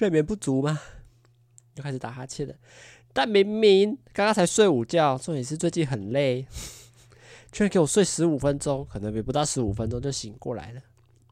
[0.00, 0.80] 睡眠不足吗？
[1.74, 2.54] 又开始打哈欠了。
[3.12, 6.46] 但明明刚刚才睡午觉，重点是最近很累，
[7.52, 10.80] 居然给我睡十五分钟，可能也不到十五分钟就醒过来了，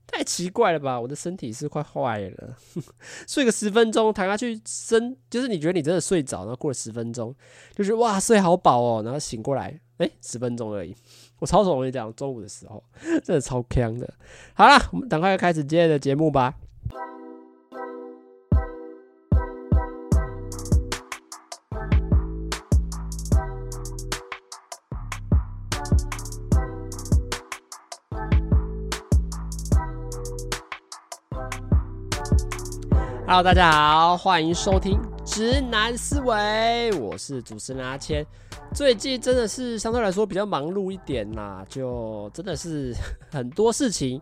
[0.07, 1.01] 太奇怪了吧？
[1.01, 2.59] 我的身体是快坏了。
[3.27, 7.35] 睡个十分钟，躺下去身，就是你觉得你真的睡着，然后过了十分钟，
[7.75, 10.95] 就是哇，睡好饱哦，然后醒过来，诶，十分钟而已。
[11.39, 12.85] 我超容易讲，中午的时候
[13.25, 14.13] 真的超锵的。
[14.53, 16.55] 好了，我们赶快开始今天的节目吧。
[33.31, 38.25] Hello，大家好，欢迎收听《直男思维》，我是主持人阿谦。
[38.73, 42.95] 最近真的是相对来说比较忙碌一点啦，就真的是
[43.31, 44.19] 很多事情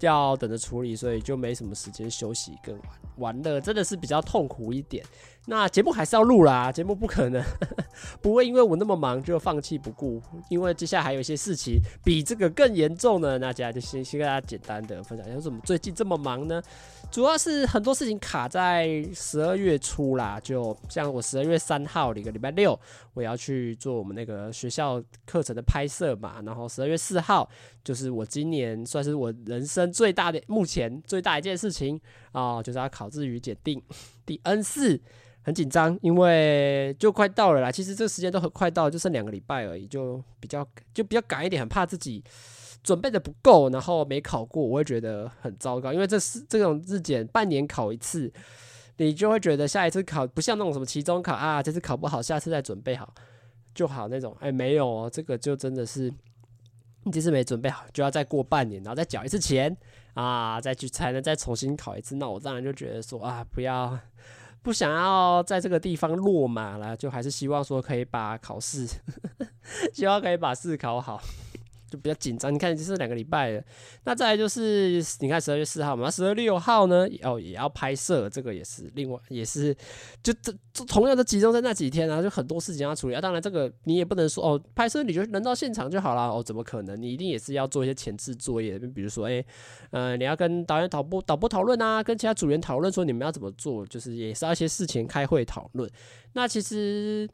[0.00, 2.74] 要等着处理，所以就没什么时间休息跟
[3.16, 5.02] 玩玩乐，真的是比较痛苦一点。
[5.46, 7.42] 那节目还是要录啦，节目不可能
[8.20, 13.38] 不会因为我那么忙就放弃不顾，因为接下来还有一些事情比这个更严重呢。
[13.38, 16.62] 那接下来就先先跟大家简单的分享一下，为什么最近这么忙呢？
[17.10, 22.78] 主要是很多事情卡在十二月初啦，就像我十二月三号一个礼拜六，
[23.14, 27.48] 我要去做我们那个学校课程的拍摄嘛，然后十二月四号
[27.82, 32.00] 就是我今年算是我人生最大的目前最大一件事情
[32.30, 33.82] 啊，就是要考日语检定
[34.24, 35.00] 第 N 四。
[35.42, 37.72] 很紧张，因为就快到了啦。
[37.72, 42.22] 其实这个时间都很快到，就剩两个礼拜而已，就比较就比较赶一点，很怕自己
[42.82, 45.92] 准备的不够，然后没考过，我会觉得很糟糕。
[45.92, 48.32] 因为这是这种日检半年考一次，
[48.96, 53.14] 你就会觉得下一次考不像那种什么期中考啊，这次考不好，下次再准备好
[53.74, 54.36] 就好那种。
[54.40, 56.12] 哎，没有哦，这个就真的是
[57.04, 59.76] 你这次没准备好，就要再过半年，然后再缴一次钱
[60.14, 62.16] 啊，再去才能再重新考一次。
[62.16, 63.98] 那我当然就觉得说啊，不要。
[64.62, 68.86] 不想要在这个地方落马了，就还是希望说可以把考试，
[69.94, 71.18] 希望可以把试考好。
[71.90, 73.62] 就比较紧张，你看，就是两个礼拜了。
[74.04, 79.76] 那再来就是，你看十二月四号嘛，十二月六号呢，哦，也要拍摄，这个也是另外，也是
[80.22, 80.54] 就这
[80.86, 83.20] 同样的集中在那几天啊，就很多事情要处理啊。
[83.20, 87.00] 当然，这个你也不能说哦，拍摄你就人到现场就好了哦，怎么可能？
[87.00, 89.44] 你一定也是要做一些前置作业，比如说，哎，
[89.90, 95.90] 呃，你要跟导演、导播、导播讨论啊，跟其他组员讨论说你们要怎么做，就是也是要一些事前开会讨论。
[96.34, 97.28] 那其实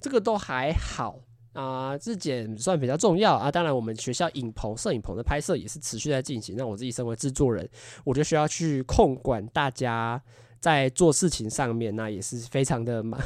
[0.00, 1.20] 这个都还好。
[1.52, 3.50] 啊，日检算比较重要啊。
[3.50, 6.54] 当然，我们学校影棚、摄影棚的拍摄也是持续在进行。
[6.56, 7.68] 那我自己身为制作人，
[8.04, 10.22] 我就需要去控管大家
[10.60, 13.20] 在做事情上面，那也是非常的忙。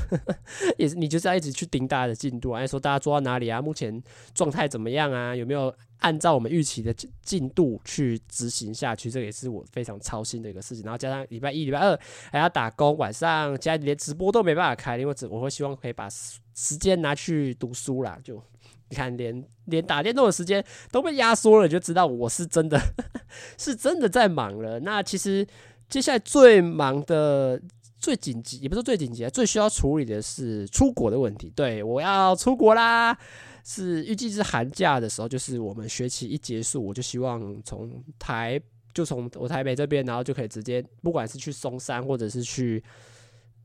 [0.79, 4.03] 也是你就是要一直去盯大家的进度啊，说大家做到哪里啊，目前
[4.35, 9.11] 状态怎么样啊，有没有按照我们预期的进度去执行下去？
[9.11, 10.83] 这个也是我非常操心的一个事情。
[10.83, 11.99] 然后加上礼拜一、礼拜二
[12.33, 16.09] 还要打工，晚上家里连直播都没办法开，因为只我会希望可以把。
[16.55, 18.43] 时间拿去读书啦，就
[18.89, 22.81] 你看连，连打电动的时间都被压缩了，就知道我是真的
[23.59, 24.79] 是真的在忙了。
[24.81, 25.45] 那其实
[25.89, 27.61] 接下来最忙的、
[27.99, 31.53] 最紧急，也不是最紧急啊，最需要处理的是出国的问题。
[31.57, 33.19] 对，我要出国啦，
[33.65, 38.61] 是预计是寒假的时候，就是我们学期一结束，我就希望从台
[38.93, 42.85] 就从我台北这边，然后就可以直接，不管是去松山或者是去。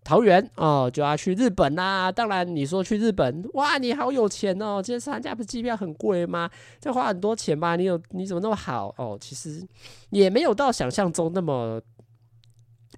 [0.09, 2.11] 桃园哦，就要去日本啦。
[2.11, 4.81] 当然，你说去日本，哇，你好有钱哦！
[4.81, 6.49] 今天寒假不是机票很贵吗？
[6.81, 7.75] 这花很多钱吧？
[7.75, 9.15] 你有你怎么那么好哦？
[9.21, 9.63] 其实
[10.09, 11.79] 也没有到想象中那么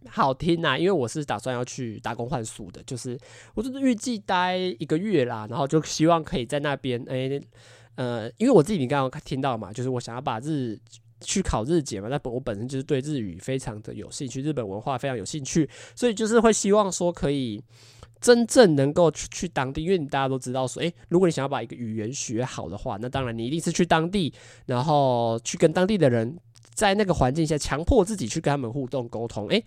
[0.08, 0.80] 好听呐。
[0.80, 3.20] 因为我是打算要去打工换宿的，就是
[3.56, 7.42] 我就是预计待一个月啦，然后就希望可以在那边，哎、
[7.96, 10.80] 呃，因为我自己你刚刚听到嘛，就是我想要把日。
[11.22, 12.10] 去考日检嘛？
[12.10, 17.62] 那本我本身就是对日语非常的有兴趣，日本文化非常有兴趣，所以就是会希望说可以
[18.20, 24.34] 真正能够去去当地，因为你大家都知道说，诶，如果你想要把一个语言学好的话，那当然你一定是去当地，
[24.66, 26.38] 然后去跟当地的人
[26.74, 29.64] 在那个环境下强迫自己去跟他们互动沟通，诶。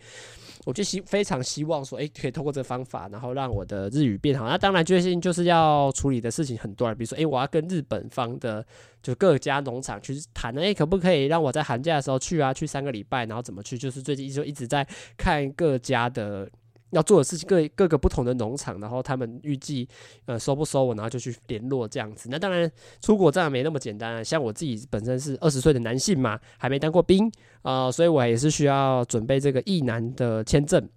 [0.64, 4.46] 我就希非常希望说，诶、可以通过这方法，然后让我的日语变好。
[4.48, 8.64] 那当然，最近就是要处理的事情很多了，比如说，诶、我要跟日本方的
[9.02, 12.54] 就各家农场去谈，诶、可不可以让我在寒假的时候去啊？
[12.54, 13.76] 去三个礼拜，然后怎么去？
[13.76, 14.86] 就是最近就一直在
[15.18, 16.48] 看各家的。
[16.94, 19.86] 要做的事情，各各个不同的农场，然后他们预计
[20.26, 22.28] 呃收不收我，然后就去联络这样子。
[22.30, 22.70] 那当然
[23.02, 27.30] 出国这样没那么简单啊，像我自己本身是二十岁的男性嘛，还没当过兵
[27.62, 30.88] 啊，所以我也是需要准备这个役男的签证，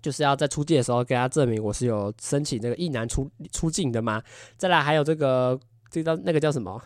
[0.00, 4.22] 就是要在出境的时候给他证明我是有申请这个役男出出境的嘛。
[4.56, 5.58] 再来还有这个
[5.90, 6.80] 这个那个叫什么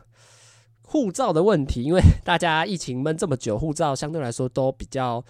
[0.83, 5.23] 护照的问题，因为 大家疫情闷这么久，护照相对来说都比较。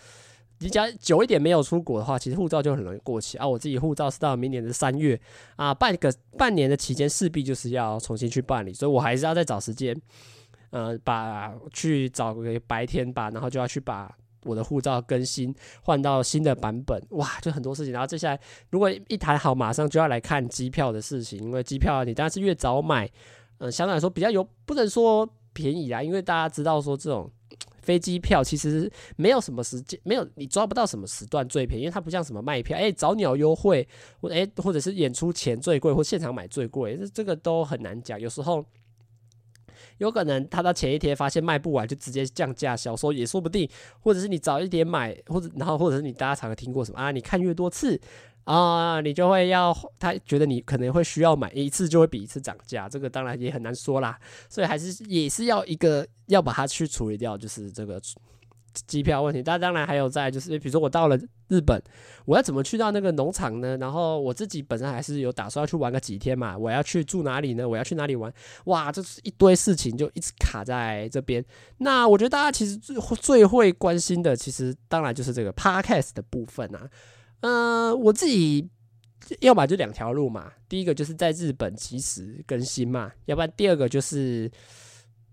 [0.62, 3.47] 你只要久一点没有出国的话，其实护照就很容易过期啊。
[3.47, 5.20] 我自己护照是到明年的三月
[5.56, 10.00] 啊，半个半年的期间势必就是要重新去办理，所以我还是要再找时间，
[10.70, 17.03] 呃，把去找个白天吧，然后就要去把我的护照更新换到新的版本。
[17.11, 17.93] 哇，就很多事情。
[17.93, 23.11] 然后接下来如果一谈好，马上就要来看机票的事情，因为机票你当然是越早买，
[23.59, 27.31] 嗯、相对来说比较有，不能说便宜啊，因为大家知道说这种。
[27.82, 33.87] 飞机票其实没有什么时间，没有你抓不到什么时段最便宜，因为它不像什么卖票，哎、欸，早鸟优惠，
[34.20, 38.19] 或哎，或者是演出前最贵，或现场买最贵，这这个都很难讲。
[38.19, 38.64] 有时候
[39.99, 43.69] 有可能他到前一天发现卖不完，就直接降价销售也说不定，
[44.00, 47.11] 或者是你早一点买，或者然后或者是你大家常常听过什么啊？
[47.11, 48.00] 你看越多次。
[48.44, 54.19] 啊、你就会要他觉得你可能会需要买一次就会比一次涨价，这个当然也很难说啦，
[54.49, 58.00] 所以还是也是要一个要把它去处理掉，就是这个
[58.87, 59.43] 机票问题。
[59.43, 61.17] 但当然还有在就是，比如说我到了
[61.49, 61.81] 日本，
[62.25, 63.77] 我要怎么去到那个农场呢？
[63.77, 67.69] 然后我自己本身还是有打算要去玩个几天嘛，我要去住哪里呢？
[67.69, 68.33] 我要去哪里玩？
[68.65, 71.45] 哇，这是一堆事情就一直卡在这边。
[71.79, 76.91] 那我觉得大家其实最最会关心的，其实当然就是这个 podcast 的部分啊。
[77.43, 78.69] 嗯、呃，我自己
[79.41, 84.50] 要么就两条路嘛，第一个就是在日本及时更新嘛，要不然第二个就是，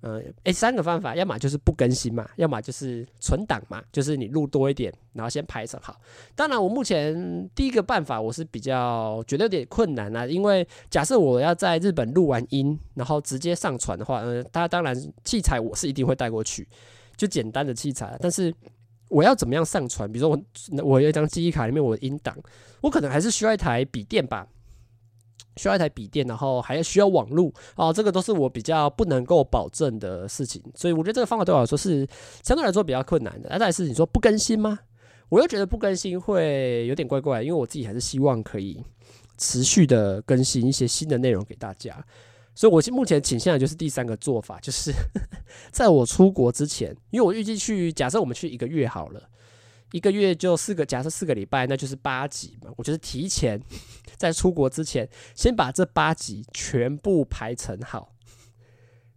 [0.02, 6.00] 呃，诶，三个方法，要么就是不更新嘛，要么就是存档嘛，就是你录多一点，然后先排成好。
[6.36, 16.68] 当然，我目前第一个办法我是比较觉得有点困难啊，因为假设我要在日本录完音，然后直接上传的话，嗯、呃，它当然器材我是一定会带过去，
[17.18, 18.54] 就简单的器材，但是。
[19.10, 20.10] 我要怎么样上传？
[20.12, 22.38] 比如说我我有一张记忆卡里面我的音档，
[22.82, 24.48] 我可能还是需要一台笔电吧，
[25.58, 32.08] 需要一台笔电，然后还需要网络哦，这个都是我比较不能够保证的事情，所以我觉得这个方法对我来说是
[32.44, 33.50] 相对来说比较困难的。
[33.50, 34.80] 那再来是你说不更新吗？
[35.30, 38.84] 我又觉得不更新会有点怪怪，因为我自己还是希望可以
[39.38, 42.04] 持续的更新一些新的内容给大家。
[42.60, 44.92] 所以，我目前倾向的就是第三个做法，就是
[45.72, 49.30] 在我出国之前，因为我预计去，假设我们去一个月好了，
[49.94, 52.70] 一个月就四个，假设四个礼拜，那就是八集嘛。
[52.76, 53.58] 我就是提前
[54.18, 58.14] 在出国之前，先把这八集全部排成好，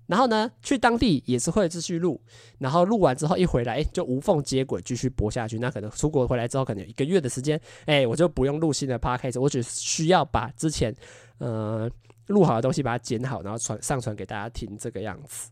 [0.06, 2.22] 然后呢，去当地也是会继续录，
[2.60, 5.58] 然后录完之后一回来，就无缝接轨继续播下去。
[5.58, 10.94] 那可能出国回来之后，可能有一个月的时间，哎，我就不用录新的 podcast，我只需要把之前，
[11.38, 11.90] 呃。
[12.26, 15.50] 录好的东西把它剪好，然后传上传给大家听，这个样子。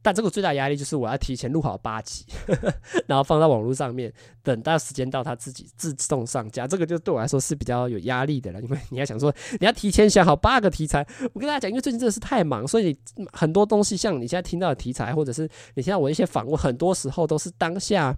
[0.00, 2.24] 但这个最大压力就是我要提前录好八集，
[3.08, 4.10] 然后放到网络上面，
[4.44, 6.68] 等到时间到它自己自动上架。
[6.68, 11.04] 这个就对我来说是比较有压力的了，因为你要想说你要提前想好八个题材。
[11.34, 12.96] 我跟大家讲，因为最近真的是太忙，所以
[13.32, 18.16] 很多东西像你现在听到的题材，或者是你听到我一些访问，很多时候都是当下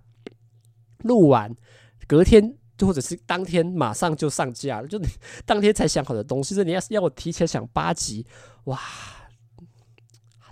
[0.99, 1.51] 录完，
[2.07, 2.55] 隔天。
[2.87, 5.07] 或者是当天马上就上架了，就你
[5.45, 8.27] 当天才想好的东西，是你要要我提前想八集，
[8.65, 8.79] 哇，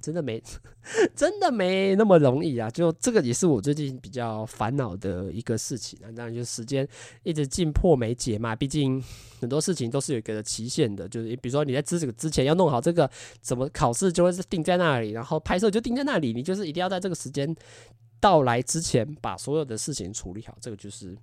[0.01, 0.43] 真的没，
[1.15, 2.71] 真的没那么容易啊！
[2.71, 6.09] 就这个也是我最近比较烦恼的一个事情啊。
[6.17, 6.89] 当然，就时间
[7.25, 9.03] 一直紧迫没解嘛，毕竟
[9.41, 11.07] 很多事情都是有一个期限的。
[11.09, 13.11] 就是比如说你在这个之前要弄好这个，
[13.43, 17.55] 怎么考试就会是定在那里，然后拍摄就定在那里，你就是一定要在这个时间
[18.19, 20.57] 到来之前把所有的事情处理好。
[20.61, 21.15] 这个就是。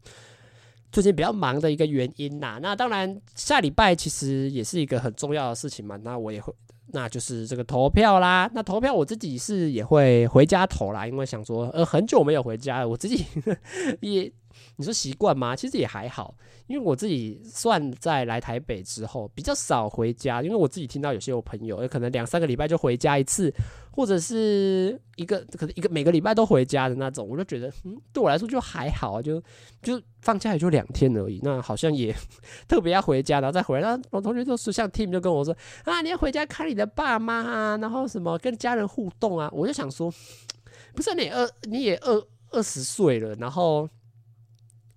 [0.95, 6.53] 最近比较忙的一个原因呐，那当然下礼拜其实也是一个很重要的事情嘛，那我也会，
[6.93, 8.49] 那就是这个投票啦。
[8.53, 13.25] 那投票我自己是也会回家投啦，因为想说，呃，很久没有回家了，我自己
[13.99, 14.31] 也。
[14.77, 15.55] 你说习惯吗？
[15.55, 16.35] 其实也还好，
[16.67, 23.53] 因为我自己算在来台北之后比较少回家，因为我自己听到有些我朋友，有可能两三个礼拜就回家一次，
[23.91, 29.41] 或者是一个可能一个每个礼拜都回家的那种，我就觉得，嗯，对我来说就还好，就
[29.81, 32.13] 就放假也就两天而已，那好像也
[32.67, 33.97] 特别要回家，然后再回来。
[34.11, 35.55] 我同学都说，像 Tim 就跟我说
[35.85, 40.13] 啊，你要回家看你的爸妈啊，然后什么跟家人互动啊，我就想说，
[40.93, 43.89] 不是你二你也二二十岁了，然后。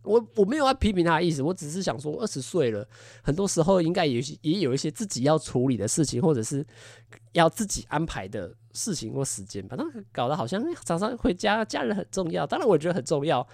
[0.08, 2.86] 我我没有要批评他的意思，我只是想说，二十岁了，
[3.22, 6.64] 很多时候应该也也有一些自己要处理的事情，或者是
[7.32, 9.76] 要自己安排的事情或时间吧。
[9.78, 13.46] 那搞得好像常常回家，家人很重要，当然我觉得很重要，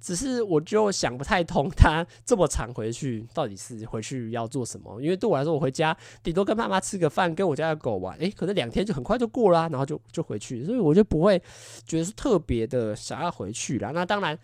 [0.00, 5.00] 只是我就想不太通，他这么常回去，到底是回去要做什么？
[5.00, 11.42] 因为对我来说，我回家顶多跟爸妈吃个饭，跟我家的狗玩，诶，可能两天就很快就过了，然后就就回去，所以我就不会
[11.86, 13.92] 觉得是特别的想要回去了。
[13.92, 14.38] 那当然。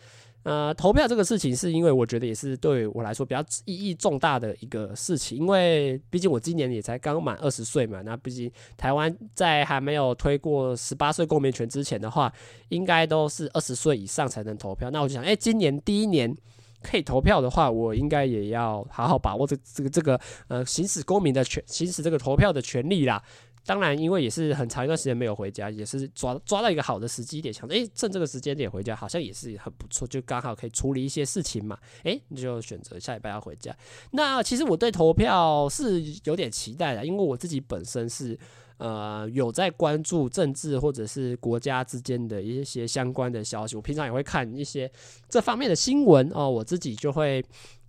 [0.45, 8.03] 呃，投票这个事情，是因为我觉得也是对我来说比较意义重大的一个事情，因为毕竟我今年也才刚满二十岁嘛。
[8.03, 12.33] 那毕竟台湾在还没有推过十八岁公民权之前的话，
[12.71, 14.91] 应该都是二十岁以上才能投票。
[14.91, 16.37] 那我就想，哎，今年第一年
[16.83, 23.23] 可以投票的话，我应该也要好好把握这这个这个呃行使公民的权，行使这个投票的权利啦。
[23.65, 31.79] 当然，因为也是很长一段时间没有回家，也是抓抓到一个好的时机点，想着诶，趁这个时间点回家，好像也是很不错，就刚好可以处理一些事情嘛。
[32.03, 33.73] 诶，你就选择下礼拜要回家。
[34.11, 38.37] 那其实我对投票是有点期待的，因为我自己本身是
[38.79, 44.91] 呃有在关注政治或者是国家之间的一些相关的消息，我平常也会看一些
[45.29, 47.45] 这方面的新闻哦，我自己就会。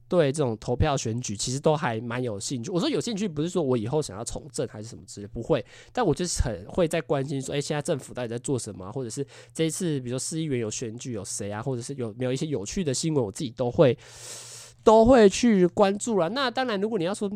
[0.08, 2.70] 对这种投票选举，其实都还蛮有兴趣。
[2.72, 5.66] 我说有兴趣，不是说我以后想要从政还是什么之类，不会。
[5.92, 13.98] 但我就是很会在关心说，哎，现在政府到底在做什么，或者是这一次，比如说市议员有选举有谁啊，或者是有没有一些有趣的新闻，我自己都会
[14.84, 16.30] 都会去关注了。
[16.30, 17.32] 那当然，如果你要说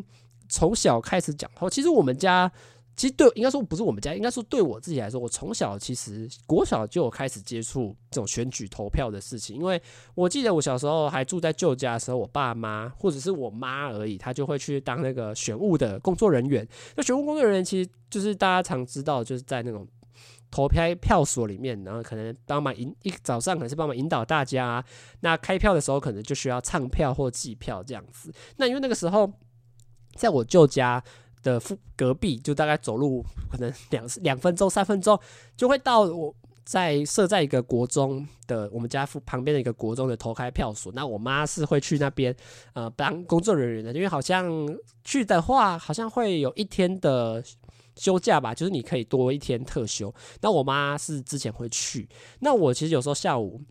[0.48, 2.50] 从小开始讲的话，其实我们家。
[2.98, 9.54] 其实对，应该说不是我们家，应该说对我自己来说，我从小其实国小就有开始接触这种选举投票的事情。
[9.54, 9.80] 因为
[10.16, 16.66] 我记得我小时候还住在舅家的时候，我爸妈或者是我妈而已，她就会去当那个选务的工作人员。
[16.96, 19.86] 那选务工作人员其实就是大家常知道，就是在那种
[20.50, 24.84] 投票票所里面，然后可能帮忙引一早上可能是帮忙引导大家。
[25.20, 28.34] 那开票的时候可能就需要唱票或计票这样子。
[28.56, 29.32] 那因为那个时候
[30.16, 31.00] 在我舅家。
[31.42, 35.18] 的附隔壁就大概走路可能两两分钟三分钟
[35.56, 42.34] 就会到我在设在一个国中的我们家附旁边的一个国中的投开票所，那我妈是会去那边
[42.74, 44.50] 呃当工作人员的，因为好像
[45.02, 47.42] 去的话好像会有一天的
[47.96, 50.14] 休假吧，就是你可以多一天特休。
[50.42, 52.08] 那我妈是之前会去，
[52.40, 53.62] 那我其实有时候下午。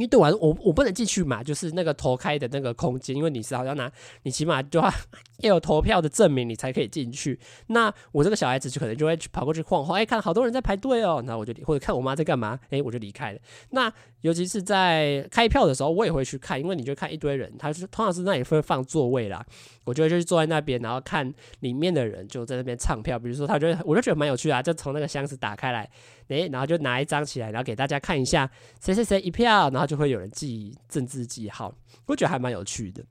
[0.00, 3.92] 因为对我来说，我我不能进去嘛，就是那个投开的那个空间，因为你是好像拿
[4.22, 4.90] 你起码就要
[5.40, 7.38] 要有投票的证明，你才可以进去。
[7.66, 13.38] 那我这个小孩子就可能就会去跑过去晃晃，哎，看好多人在排队哦，那我就或者看我妈在干嘛，哎，我就离开了。
[13.68, 13.92] 那
[14.22, 19.44] 尤其是在开票的时候，我也会去看，因为你就看一堆人，他是通常是那里会放座位啦，
[19.84, 23.18] 我觉得就会去坐在那边，然后看里面的人就在那边唱票。
[23.18, 25.88] 比如说，他觉得我就觉得蛮有趣啊，就从那个箱子打开来。
[26.28, 28.48] 诶，然后就拿一张起来，然后给大家看一下
[28.80, 31.74] 谁谁谁一票，然后就会有人记政治记号，
[32.06, 33.04] 我觉得还蛮有趣的。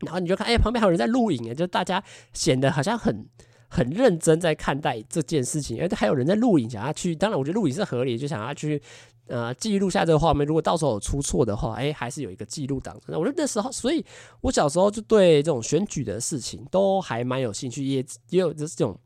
[0.00, 2.02] 然后你就看，哎，旁边还有人在录影，就大家
[2.34, 3.26] 显得好像很
[3.76, 7.14] 很认真在看待这件事情，而且还有人在录影，想要去。
[7.14, 8.80] 当然，我觉得录影是合理，就想要去
[9.26, 10.46] 呃记录下这个画面。
[10.46, 12.98] 如果到时候有出错的话，哎，还是有一个记录档。
[13.06, 14.02] 那我觉得那时候，所以
[14.40, 18.98] 我小时候就对这种选举的事情都还蛮有兴趣，也也有就是这种。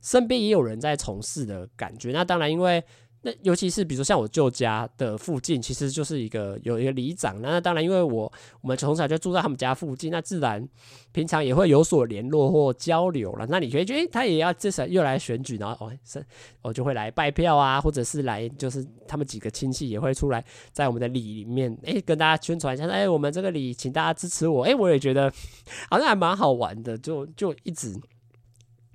[0.00, 2.84] 身边也有人在从事的感觉，那当然，因为
[3.24, 10.62] 那尤其是比如说像我舅家的附近，其实就是一个有一个里长，那当然，因为我我们从小就住在他们家附近，那自然
[11.10, 13.46] 平常也会有所联络或交流了。
[13.48, 16.22] 那你觉得，觉得他也要至少又来选举，然后哦是
[16.60, 25.32] 哦就会来拜票啊，或者是来就是他们几个亲戚也会出来在我们的里里面，哎，跟大家宣传一下，哎，我们这个里请大家支持我，哎，我也觉得
[25.88, 27.98] 好像还蛮好玩的，就就一直。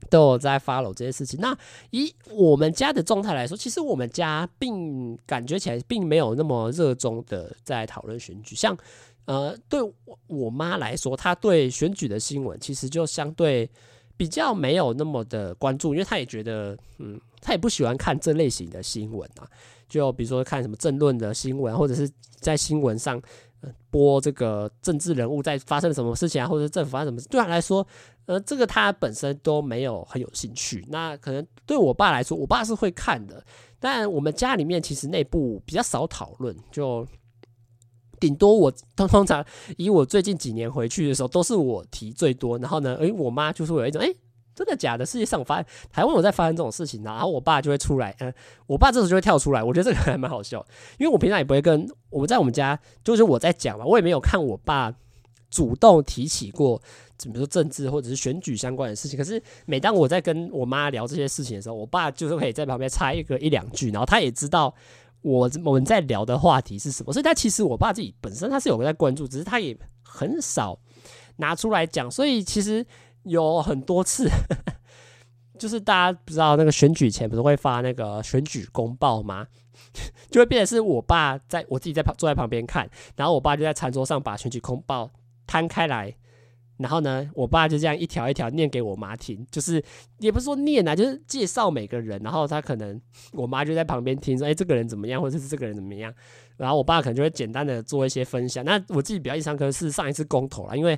[0.10, 1.40] 都有在 follow 这些事情。
[1.40, 1.58] 那
[1.92, 8.56] 以我们家的状态来说，其实我们家并感觉起来并没有那么热衷的在讨论选举。
[8.56, 8.78] 像
[9.26, 9.94] 呃，对我
[10.28, 13.70] 我妈来说，她对选举的新闻其实就相对
[14.18, 19.48] 比较没有那么的关注，因为她也觉得，嗯，她也不喜欢看这类型的新闻啊。
[19.88, 23.22] 就比如说看什么政论的新闻，或者是在新闻上。
[23.92, 27.86] 播这个政治人物在发生什么事情啊，或者政府发生什么事，对她来说，
[28.30, 30.86] 呃，这个他本身都没有很有兴趣。
[30.88, 33.44] 那可能对我爸来说，我爸是会看的，
[33.80, 37.04] 但我们家里面其实内部比较少讨论，就
[38.20, 39.44] 顶多我通通常
[39.78, 42.56] 以我最近几年回去的时候，都是我提最多。
[42.60, 44.16] 然后呢，诶，我妈就是有一种诶。
[44.56, 45.06] 真的假的？
[45.06, 48.34] 世界上发台湾有在发生这种事情，然后我爸就会出来，嗯，
[48.68, 49.64] 我爸这时候就会跳出来。
[49.64, 50.64] 我觉得这个还蛮好笑，
[50.98, 54.94] 因为我平常也不会跟我们在我们家，就是我在讲嘛，我也没有看我爸
[55.50, 56.82] 主动提起过，
[57.26, 59.18] 比如说政治或者是选举相关的事情。
[59.18, 64.74] 可是每当我在跟我妈聊这些事情的时候，我爸就是可以在旁边插一个一两句，然后他也知道
[65.22, 70.80] 我我们在聊的话题是什么，所以他其实我爸自己本身他是有在关注，只是他也很少
[71.38, 72.86] 拿出来讲，所以其实。
[73.24, 74.30] 有很多次，
[75.60, 79.46] 就是大家不知道那个选举前不是会发那个选举公报吗？
[80.32, 85.12] 就会变成是我爸在我自己在旁坐在旁边看，然后我爸就在餐桌上把选举公报
[85.46, 86.16] 摊开来，
[86.80, 89.84] 然后呢，我爸就这样一条一条念给我妈听，就是
[90.18, 93.00] 也不是说念啊，就是介绍每个人，然后他可能
[93.34, 96.12] 我妈就在旁边听说，哎，这个人怎么样，或者是这个人怎么样。
[96.58, 98.66] 然后我爸可能就会简单的做一些分享。
[98.66, 100.98] 那我自己比较印象可能是上一次公投了，因为。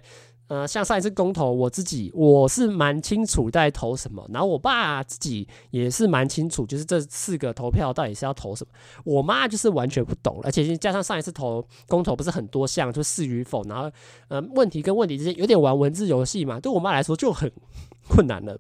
[0.52, 8.74] 呃，像上一次公投，我自己我是蛮清楚在投什么，然后我爸自己也是蛮清楚，就是这四个投票到底是要投什么。
[9.06, 13.90] 我妈就是完全不懂，而且加上上一次投公投不是很多项，就是与否，然后
[14.28, 17.50] 呃问题跟问题之间有点玩文字游戏嘛，对我妈来说就很
[18.10, 18.60] 困难了。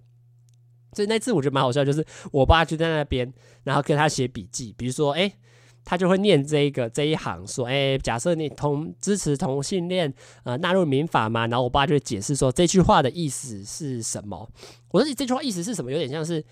[0.93, 3.33] 所以那次我觉得蛮好笑，就是我爸就在那边，
[3.63, 5.19] 然后跟他写笔记，比如说哎。
[5.24, 5.36] 诶
[5.84, 14.50] 他就会念这个这一行，说：“哎、假设你同支持同性恋，呃，纳入民法嘛。”然后我爸就会解释说这句话的意思是什么。
[14.92, 15.92] 我说这句话意思是什么？
[15.92, 16.44] 有点像是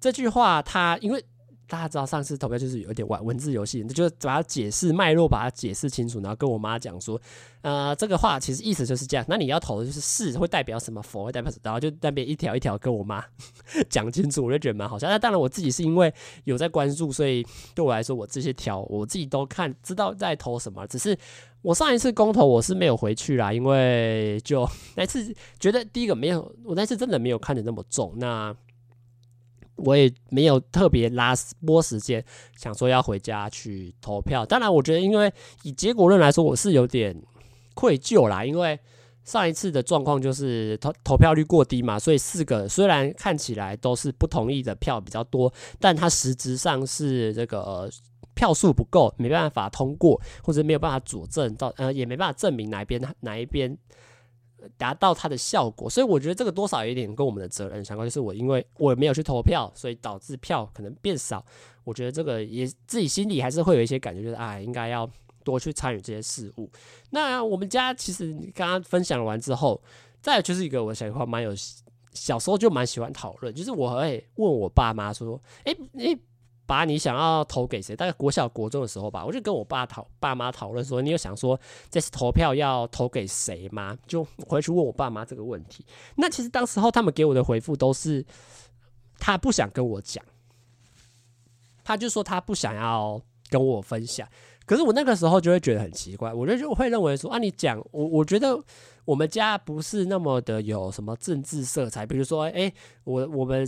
[0.00, 1.24] 这句话，他因为。
[1.72, 7.18] 大家知道上次投票就是有点玩文字游戏，就把它解释脉络，把它解释清楚，然后跟我妈讲说，
[7.62, 9.24] 呃，这个话其实意思就是这样。
[9.26, 13.24] 那你要投的就是是会代表什么，否会代表什么，然后就那边一条一条跟我妈
[13.88, 15.08] 讲清楚，我就觉得蛮好笑。
[15.08, 16.12] 那当然我自己是因为
[16.44, 17.42] 有在关注，所以
[17.74, 20.86] 对我来说，我这些条我自己都看知道在投什么。
[20.86, 21.16] 只是
[21.62, 28.12] 我上一次公投我是没有回去啦，因为就 那次觉得第一个没有，我那次真的没有看得那么重。
[28.18, 28.54] 那。
[29.76, 32.24] 我也没有特别拉拨时间，
[32.56, 34.44] 想说要回家去投票。
[34.44, 37.20] 当然，我觉得因为以结果论来说，我是有点
[37.74, 38.44] 愧疚啦。
[38.44, 38.78] 因为
[39.24, 47.90] 上一次的状况就是投投票率过低嘛，所以四个虽然看起来都是不同意的票比较多，但它实质上是这个
[48.34, 53.76] 票数不够，没办法通过，或者没有办法佐证到，呃，也没办法证明哪一边哪一边。
[54.76, 58.08] 达到它的效果，所以我觉得这个多少有点跟我们的责任相关。
[58.08, 61.44] 就是我因为我没有去投票，所以导致票可能变少。
[61.84, 65.08] 我觉得这个也自己心里还是会有一些感觉，就是啊，应该要
[65.44, 66.70] 多去参与这些事物。
[67.10, 69.82] 那我们家其实刚刚分享完之后，
[70.20, 71.52] 再就是一个我想话蛮有
[72.12, 76.18] 小时候就蛮喜欢讨论，就是我会问我爸妈说，哎、欸、哎。
[76.72, 77.94] 把你想要投给谁？
[77.94, 81.60] 大概国小国中的时候吧，我就跟我爸讨爸妈讨论说，你有想说
[81.90, 83.94] 这次投票要投给谁吗？
[84.06, 85.84] 就回去问我爸妈这个问题。
[86.14, 88.24] 那其实当时候他们给我的回复都是，
[89.18, 90.24] 他不想跟我讲，
[91.84, 94.26] 他就说他不想要跟我分享。
[94.64, 98.56] 可是我那个时候就会觉得很奇怪，我就就会认为说啊，你讲我，我觉得
[99.04, 102.72] 我们家不是那么的有什么政治色彩，比如说，哎、
[103.02, 103.66] 我我们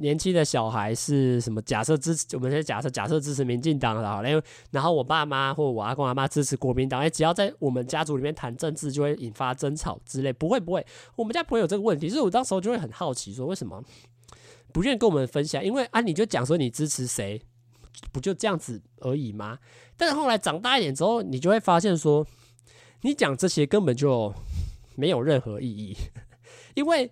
[0.00, 1.62] 年轻的小孩是什么？
[1.62, 12.08] 假设支持，我们先假设假设支持民进党好了，然后我爸妈或我阿公阿妈支持国民党，哎，只要在我们家族里面谈政治，就会引发争吵之类，不会不会，我们家不会有这个问题。
[12.08, 13.80] 所以我当时候就会很好奇，说为什么
[14.72, 15.64] 不愿意跟我们分享？
[15.64, 17.40] 因为啊，你就讲说你支持谁。
[18.12, 19.58] 不就这样子而已吗？
[19.96, 22.26] 但是后来长大一点之后，你就会发现说，
[23.02, 24.32] 你讲这些根本就
[24.96, 25.96] 没有任何意义，
[26.74, 27.10] 因为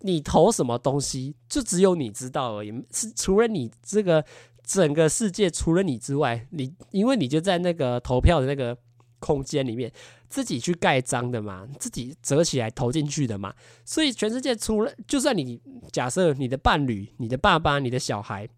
[0.00, 2.72] 你投什么东西，就只有你知道而已。
[2.92, 4.24] 是除了你这个
[4.64, 8.76] 整个世界除了你之外，你因为你就在那个投票的那个
[9.18, 9.92] 空间里面，
[10.28, 13.54] 自己去盖章的嘛，自己折起来投进去的嘛。
[13.84, 15.60] 所以全世界除了，就算你
[15.92, 18.48] 假设你的伴侣、你的爸爸、你的小孩。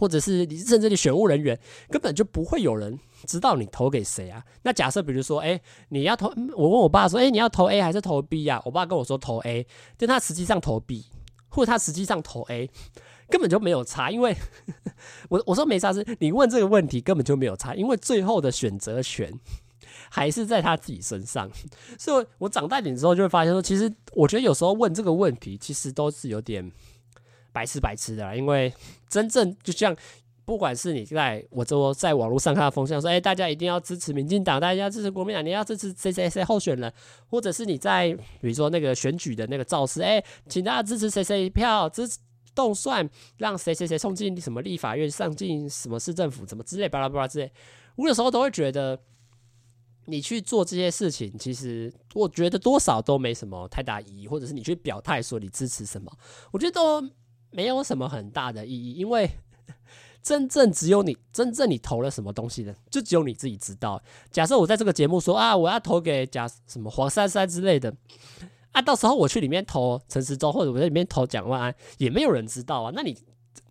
[0.00, 1.60] 或者是你甚至你选务人员
[1.90, 4.42] 根本就不会有人知道你投给谁啊？
[4.62, 5.60] 那假设比如说，哎、
[5.90, 8.62] 你要投，我问我爸说，哎、你要投 A 还是投 B 呀、啊？
[8.64, 9.66] 我爸跟我说投 A，
[9.98, 11.04] 但他实际上投 B，
[11.50, 12.70] 或者他实际上投 A，
[13.28, 14.10] 根本就没有差。
[14.10, 14.34] 因为
[15.28, 19.30] 我我说没差是，你问这个问题根本就没有差，因为最后的选择权
[20.08, 21.50] 还是在他自己身上。
[21.98, 26.72] 所以，我长大点之后就会发现说，其实我觉得有时候问这个问题，其实都是有点。
[27.52, 28.72] 白痴白痴的啦，因为
[29.08, 29.96] 真正就像，
[30.44, 36.92] 不管是你在我这在网络上看到风向说，哎、大家一定要支持民进党，大家要支持国民党，你要支持谁谁谁候选人，
[37.28, 42.18] 或者是你在比如说那个选举的那个造势，哎、请大家支持谁谁一票，支持
[42.52, 47.52] 动算，让谁谁谁送进什么立法院，上进什么市政府，怎么之类巴拉巴拉之类，
[47.94, 48.98] 我有时候都会觉得，
[50.06, 56.10] 你去做这些事情，其实我觉得多少都没什么太大意义，或者是你去表态说你支持什么，
[56.50, 57.08] 我觉得都。
[57.50, 59.28] 没有什么很大的意义，因为
[60.22, 64.02] 真正只有你真正你投了什么东西的，就只有你自己知道。
[64.30, 67.94] 假设我在这个节目说啊，我要投给假什么黄珊珊之类的
[68.72, 72.92] 啊，到时候我去里面投陈时中，或者我在里面投蒋万安，也没有人知道啊。
[72.94, 73.16] 那你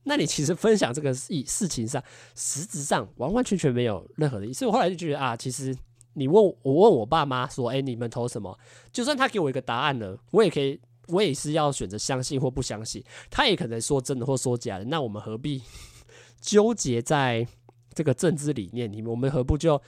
[0.04, 2.04] 那你其实分享这个事事情上，
[2.36, 4.54] 实质上完完全全没有任何的意义。
[4.54, 5.78] 所以我后来就觉得啊，其实
[6.14, 8.58] 你问我问我爸妈说，哎，你们投什么？
[8.92, 10.82] 就算他给我一个答案了，我也可以。
[11.10, 15.62] 我也是要选择相信或不相信，他也可能说真的或说假的，那我们何必
[16.42, 17.46] 纠结在
[17.94, 19.08] 这个政治理念里面？
[19.08, 19.82] 我们何不就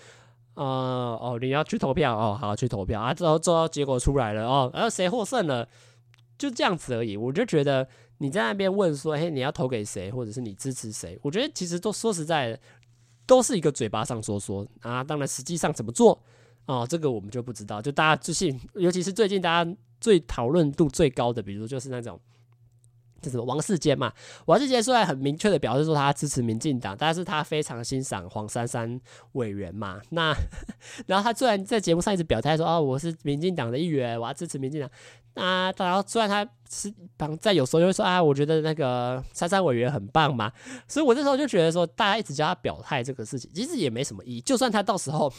[0.56, 0.66] 呃
[1.22, 5.68] 哦，你要去投票哦，好去投票啊，之后之后结果出来了哦，然后谁获胜了，
[6.38, 7.16] 就这样子而已。
[7.16, 11.18] 我就觉得你在那边问说，嘿，你要投给谁，或者是你支持谁？
[11.22, 12.60] 我觉得其实都说实在的，
[13.26, 16.22] 都是一个嘴巴上说说啊，当然实际上怎么做
[16.66, 17.82] 哦，这个我们就不知道。
[17.82, 22.20] 就大家最近，尤其是最近大家最讨论度最高的，比如就是那种。
[23.22, 24.12] 就是王世坚嘛，
[24.48, 29.00] 王世坚虽然很明确的表示说他支持民进党，但是他非常欣赏黄珊珊
[29.34, 30.02] 委员嘛。
[30.10, 30.36] 那
[31.06, 34.90] 然后他虽然在节目上一直表态说，哦，我是民进党的一员，我要支持民进党。
[35.36, 40.50] 那然后虽然他是当在有时候就会说啊，我觉得那个珊珊委员很棒嘛。
[40.88, 44.42] 所以我这时候就觉得说，大家一直叫他表态这个事情，其实也没什么意义。
[44.42, 45.32] 就算他到时候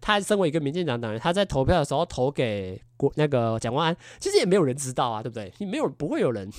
[0.00, 5.50] 他身为一个民进党党员，他在投票的时候投给国那个蒋万安，其实也没有人知道啊，对不对？
[5.58, 6.50] 你没有不会有人。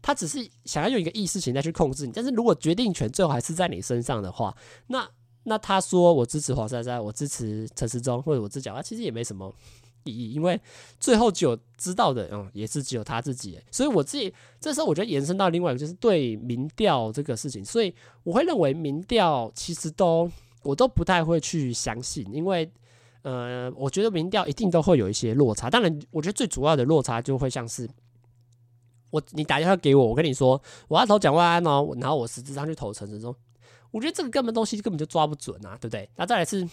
[0.00, 4.56] 他只是想要用一个意识形态去控制你，但是如果决定权最后还是在你身上的话，
[4.86, 5.08] 那
[5.42, 9.52] 那他说我支持黄珊珊，我支持陈时中，或者我支持蒋，其实也没什么
[10.10, 10.60] 意义，因为
[10.98, 13.58] 最后只有知道的，嗯，也是只有他自己。
[13.70, 20.30] 所以我自己这时候我觉得延伸到另外一个，就是对民调这个事情，所以我会认为民调其实都
[20.62, 22.70] 我都不太会去相信，因为
[23.22, 25.68] 呃，我觉得民调一定都会有一些落差。
[25.68, 27.88] 当然，我觉得最主要的落差就会像是。
[29.12, 33.34] 我你打电话给我，我跟你说我要投蒋万安哦，然后我实质上去投陈时中，
[33.92, 36.10] 我觉得这个根本东西根本就抓不准啊，对不对？
[36.16, 36.68] 那再来是，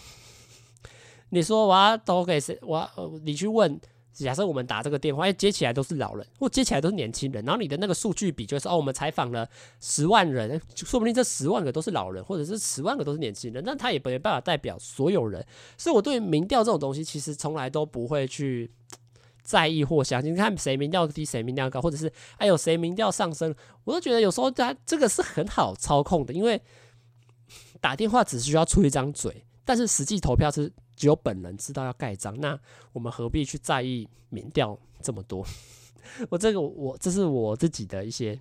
[1.34, 2.56] 你说我要投给谁？
[2.62, 2.88] 我
[3.24, 3.80] 你去问，
[4.12, 9.48] 假设我们打这个电话，哎接起来都是老人，或接起来都是年轻人，然后你的那个数据比就是哦，我们采访了
[9.80, 15.44] 十万人，说不定这十万个都是老人，或者是十万个都是年轻人，那他也没办法代表所有人。
[15.76, 18.70] 所以我对民调这种东西，其实从来都不会去。
[19.42, 26.58] 在意或相信，你看谁民调低，谁民调高，或者是哎呦谁民调上升，我都觉得有时候他这个是很好操控的，因为
[27.78, 32.58] 打电话只需要出一张嘴，但是实际投票是只有本人知道要盖章，那
[32.92, 35.46] 我们何必去在意民调这么多？
[36.30, 38.38] 我这个我这是我自己的一些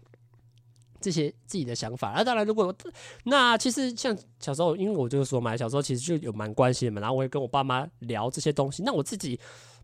[1.00, 2.12] 这些自己的想法。
[2.12, 2.74] 那、啊、当然，如果
[3.26, 9.40] 那其实像小时候，因为我就是说嘛，小时候其实就有蛮关心的嘛，然后我会跟我爸妈聊这些东西，那我自己。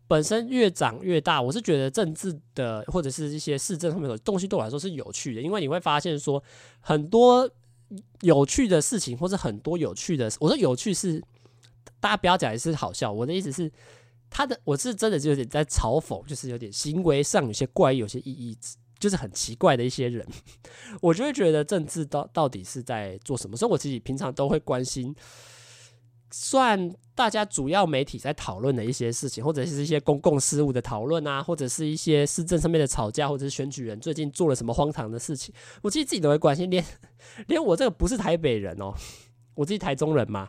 [0.08, 6.42] 本身越长越大，我是觉得政治的或者是一些市政上面的东西对我来说是有趣的，因为你会发现说
[6.80, 7.48] 很多
[8.22, 11.22] 有趣的事情，或者很多有趣的，我说有趣是
[11.98, 13.70] 大家不要讲也是好笑，我的意思是
[14.28, 18.56] 他的我是真的就有点在嘲讽，就是有点行为上有些怪异，有些意义，
[18.98, 20.26] 就是很奇怪的一些人，
[21.00, 25.14] 我就会觉得政治到到底是在做什么，所以我自己平常都会关心。
[26.32, 36.70] 算大家主要媒体在讨论的一些事情，或者是一些公共事务的讨论啊，或者是一些市政上面的吵架，或者是选举人最近做了什么荒唐的事情，我其实自己都会关心。
[36.70, 36.84] 连
[37.48, 38.94] 连我这个不是台北人哦，
[39.56, 40.48] 我自己台中人嘛，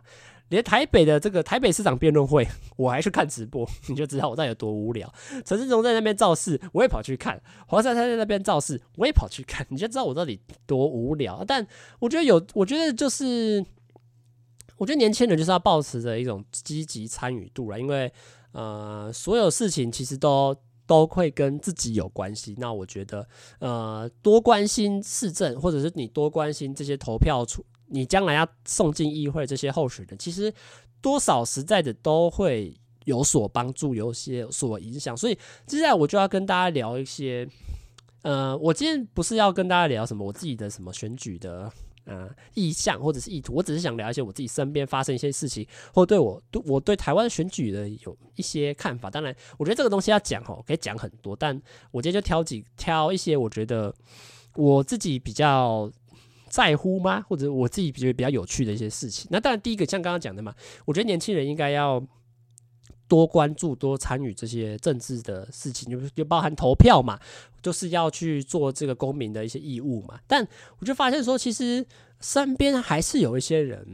[0.51, 5.11] 连台北的这个台北市长辩论会，我还去看直播，你就知道我在有多无聊。
[5.43, 7.35] 陈时中在那边造势，我也跑去看；
[7.65, 11.43] 黄珊珊在那边造势，我也跑去看，你就知道我到底多无聊。
[11.43, 11.65] 但
[11.97, 13.65] 我觉得有，我觉得就是。
[14.77, 18.11] 我觉得年轻人就是要保持着一种积极参与度啦，因为
[18.51, 22.55] 呃，所有事情其实都都会跟自己有关系。
[22.57, 23.27] 那我觉得
[23.59, 30.53] 呃，多关心市政，或者是你多关心这些投票处，你将来要送进议会这些候选人，其实
[31.01, 32.73] 多少实在的都会
[33.05, 35.15] 有所帮助，有些所影响。
[35.15, 37.47] 所以接下来我就要跟大家聊一些，
[38.23, 41.71] 呃，我今天不是要跟大家聊什么我自己的什么选举的。
[42.05, 49.07] 呃，意向或者是意图，我只是想聊一些我自己身边发生一些事情，或对我对我对台湾选举的有一些看法。
[49.07, 51.55] 当然，我觉得这个东西要讲哦，可以讲很多，但
[51.91, 53.93] 我今天就挑几挑一些我觉得
[54.55, 55.89] 我自己比较
[56.51, 59.27] 在乎吗，或者我自己觉得比较有趣的一些事情。
[59.31, 60.53] 那当然，第一个像刚刚讲的嘛，
[60.85, 62.05] 我觉得年轻人应该要。
[63.07, 67.19] 多关注、多参与这些政治的事情，就就包含投票嘛，
[67.61, 70.17] 就是要去做这个公民的一些义务嘛。
[70.27, 70.47] 但
[70.79, 71.85] 我就发现说，其实
[72.21, 73.85] 身边还是有一些人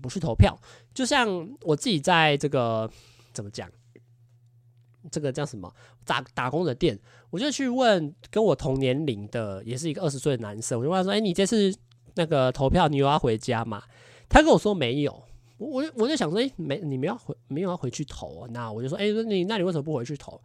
[0.00, 0.58] 不去投票。
[0.94, 2.90] 就像我自己在这个
[3.34, 3.70] 怎么讲，
[5.10, 5.70] 这个叫什么
[6.06, 11.70] 打打工的店，我就去问跟我同年龄的，也是一个二十岁的男生，我就问他说：“哎，你这次
[12.14, 13.82] 那个投票，你有要回家吗？”
[14.28, 15.22] 他跟我说没有。
[15.56, 18.48] 我我就我就想说，哎、没你们要回没有要回去投啊？
[18.50, 20.40] 那我就说，哎、欸，你那你为什么不回去投？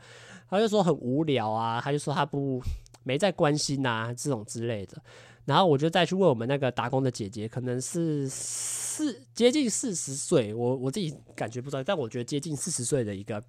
[0.47, 2.61] 他就说很无聊啊，他就说他不
[3.03, 5.01] 没在关心啊这种之类的。
[5.45, 13.43] 然后我就再去问我们那个打工的姐姐，可能是四接近四十岁，我我自己感觉不知道，但我觉得接近四十岁的一个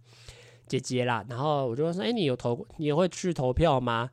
[0.66, 1.22] 姐姐啦。
[1.28, 4.09] 然后我就说，哎、你有投你也会去投票吗？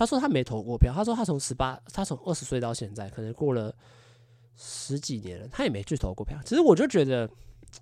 [0.00, 3.74] 他说他没投过票，他说他从十八，他从二十岁到现在，可能过了。
[4.62, 6.38] 十几年了，他也没去投过票。
[6.44, 7.26] 其实我就觉得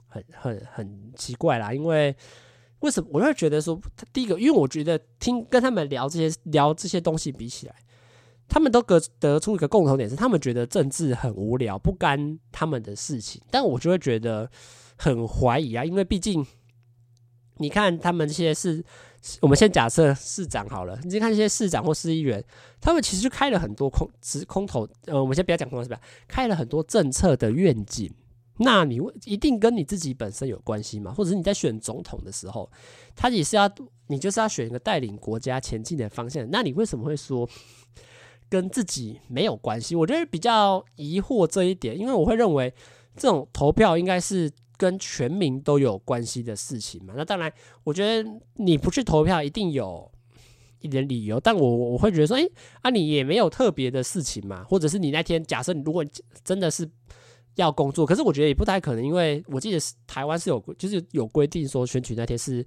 [0.06, 2.14] 很很很奇怪啦，因为
[2.80, 3.76] 为什么我会觉得说，
[4.12, 7.74] 第一个，因为我觉得听跟他们聊这些聊这些东西比起来，
[8.48, 13.42] 他们都得得出一个共同点，是他们觉得政治很无聊，不干他们的事情。
[13.50, 14.48] 但我就会觉得
[14.96, 16.46] 很怀疑啊，因为毕竟
[17.56, 18.84] 你看他们这些是，
[19.40, 22.42] 我们先假设市长好了，你先看这些市长或市议员，
[22.80, 26.00] 他们其实就开了很多空直空头，呃，我们先不要讲空头是吧？
[26.26, 28.12] 开了很多政策的愿景，
[28.58, 31.12] 那你一定跟你自己本身有关系吗？
[31.12, 32.70] 或者是你在选总统的时候，
[33.14, 33.70] 他也是要
[34.06, 37.48] 你就是要选一个带领国家前进的方向，那你为什么会说？
[38.50, 42.72] 跟自己没有关系，我觉得比较疑惑这一点，因为我会认为
[43.14, 47.12] 这种投票应该是跟全民都有关系的事情嘛。
[47.14, 47.52] 那当然，
[47.84, 50.10] 我觉得你不去投票一定有
[50.80, 56.02] 一点理由，但我我会觉得说，诶，啊，你也没有特别的事情嘛，或者是你那天假设你如果
[56.42, 56.88] 真的是
[57.56, 62.64] 要工作，可是我觉得也不太可能，因为我记得台湾是有就是有规定说选举那天是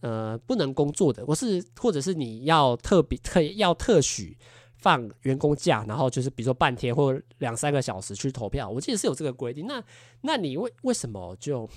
[0.00, 4.36] 呃不能工作的，或是或者是你要特别特要特许。
[4.82, 9.64] 放员工假，然后就是比如说半天或两三个小时去投票，我记得是有这个规定。
[9.66, 9.82] 那
[10.22, 11.68] 那你为为什么就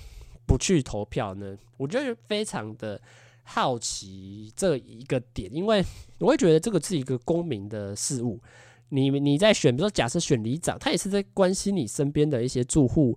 [0.44, 1.56] 不去投票呢？
[1.76, 3.00] 我觉得非常的
[3.44, 5.80] 好奇这一个点，因为
[6.18, 8.40] 我会觉得这个是一个公民的事务。
[8.88, 13.16] 你你在选，比如说假设选里长，他也是在关心你身边的一些住户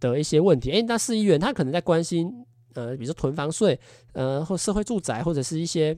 [0.00, 0.72] 的一些问题。
[0.72, 3.78] 诶，那市议员他可能在关心呃，比如说囤房税，
[4.12, 5.96] 呃，或社会住宅，或者是一些。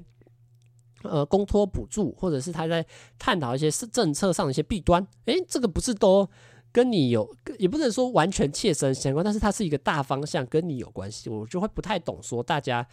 [1.02, 2.84] 呃，公托补助，或者是他在
[3.18, 6.28] 探讨一些政策上的一些弊端，诶，这个不是都
[6.72, 12.86] 跟你有，也不能说完全切身相关，但是它是一个大方向，跟你有关系，我就会不太懂说大家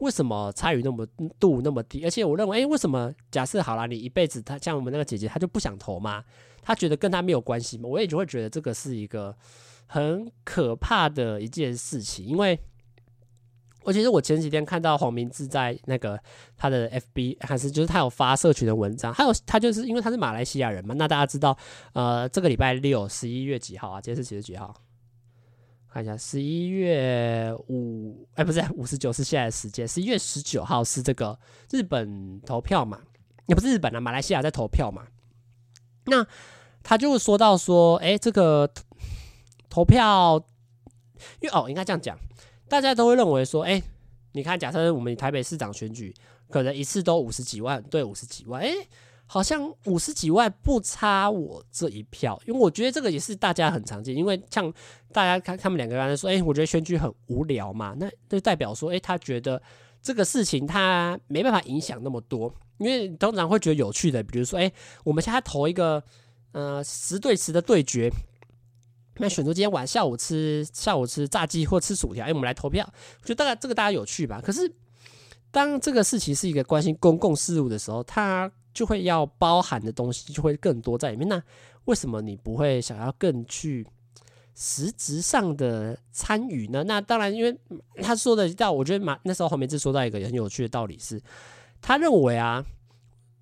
[0.00, 1.06] 为什么参与那么
[1.38, 6.24] 度那么低，而且我认为，诶，为什么假设好了，你一辈子他像我们那个姐姐，她就不想投吗？
[6.62, 7.88] 她觉得跟她没有关系吗？
[7.88, 9.36] 我也就会觉得这个是一个
[9.86, 12.58] 很可怕的一件事情，因为。
[13.82, 16.20] 我其实我前几天看到黄明志在那个
[16.56, 21.56] 他的 FB 还是就是他有发社群的文章，还有他就是因为他是马来西亚人嘛，那大家知道，
[21.94, 24.00] 呃，这个礼拜六十一月几号啊？
[24.00, 24.74] 今天是几月几号？
[25.92, 31.36] 看一下，十一月五，哎，不是五十九是现在时间，十一月十九号是这个
[31.70, 33.00] 日本投票嘛？
[33.46, 35.02] 也不是日本啊，马来西亚在投票嘛？
[36.04, 36.24] 那
[36.82, 38.70] 他就说到说，哎，这个
[39.68, 40.40] 投票，
[41.40, 42.16] 因为哦，应该这样讲。
[42.70, 43.82] 大家都会认为说，哎，
[44.30, 46.14] 你看，假设我们台北市长选举，
[46.48, 48.72] 可能一次都五十几万对五十几万，哎，
[49.26, 54.72] 好像五十几万不差我这一票，因为我觉得这个也是大家很常见，因为像
[55.12, 59.60] 大家看他们两个人说，哎，我觉得选举很无聊嘛，那就代表说，哎，他觉得
[60.00, 64.70] 这个事情他没办法影响那么多，因为通常会觉得有趣的，比如说，哎，
[65.02, 66.00] 我们现在投一个
[66.52, 68.08] 呃十对十的对决。
[69.20, 74.40] 那选择今天晚下午吃下午吃炸鸡或吃薯条，哎，我们来投票，我觉得大概这个大家有趣吧。
[74.42, 74.72] 可是
[75.50, 81.28] 当这个事情是一个关心公共事务的时候，它就会要包含的东西就会更多在里面。
[81.28, 81.42] 那
[81.84, 83.86] 为什么你不会想要更去
[84.54, 86.82] 实质上的参与呢？
[86.84, 87.54] 那当然，因为
[87.96, 91.20] 他说的到，我觉得马那时候黄明志说到一个很有趣的道理是，
[91.82, 92.64] 他认为啊，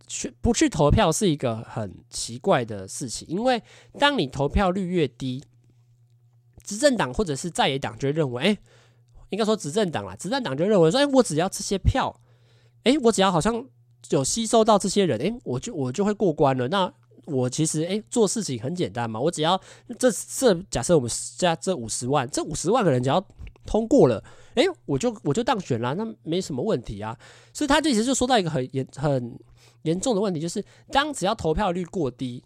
[0.08, 3.62] 去不去投票是一个很奇怪的事情，因为
[3.96, 5.44] 当你投票率越低。
[6.68, 8.58] 执政党或者是在野党就认为，哎，
[9.30, 12.14] 应该说执政党啦，执政党就认为说，哎，我只要这些票，
[12.84, 13.64] 哎，我只要好像
[14.10, 16.68] 有吸收到这些人，哎，我就我就会过关了。
[16.68, 16.92] 那
[17.24, 19.58] 我其实哎做事情很简单嘛，我只要
[19.98, 23.24] 这这假设我们加这五十万，这五十万个人只要
[23.64, 24.22] 通过了，
[24.54, 27.18] 哎，我就我就当选了，那没什么问题啊。
[27.54, 29.38] 所以他这其实就说到一个很严很
[29.84, 32.44] 严重的问题，就是当只要投票率过低。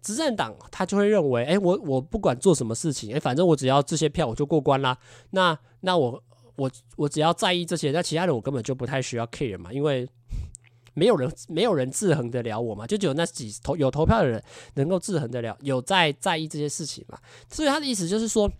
[0.00, 4.96] 执政党他就会认为，哎，我我不管做什么事情，哎，反正我只要这些票我就过关啦。
[5.30, 6.22] 那那我
[6.56, 10.08] 我我只要在意这些，那其他人我根本就不太需要 care 嘛，因为
[10.94, 14.42] 没有人没有人制衡得了我嘛，就只有那几投有投票的人
[14.74, 17.18] 能够制衡得了，有在在意这些事情嘛。
[17.50, 18.50] 所以他的意思就是说，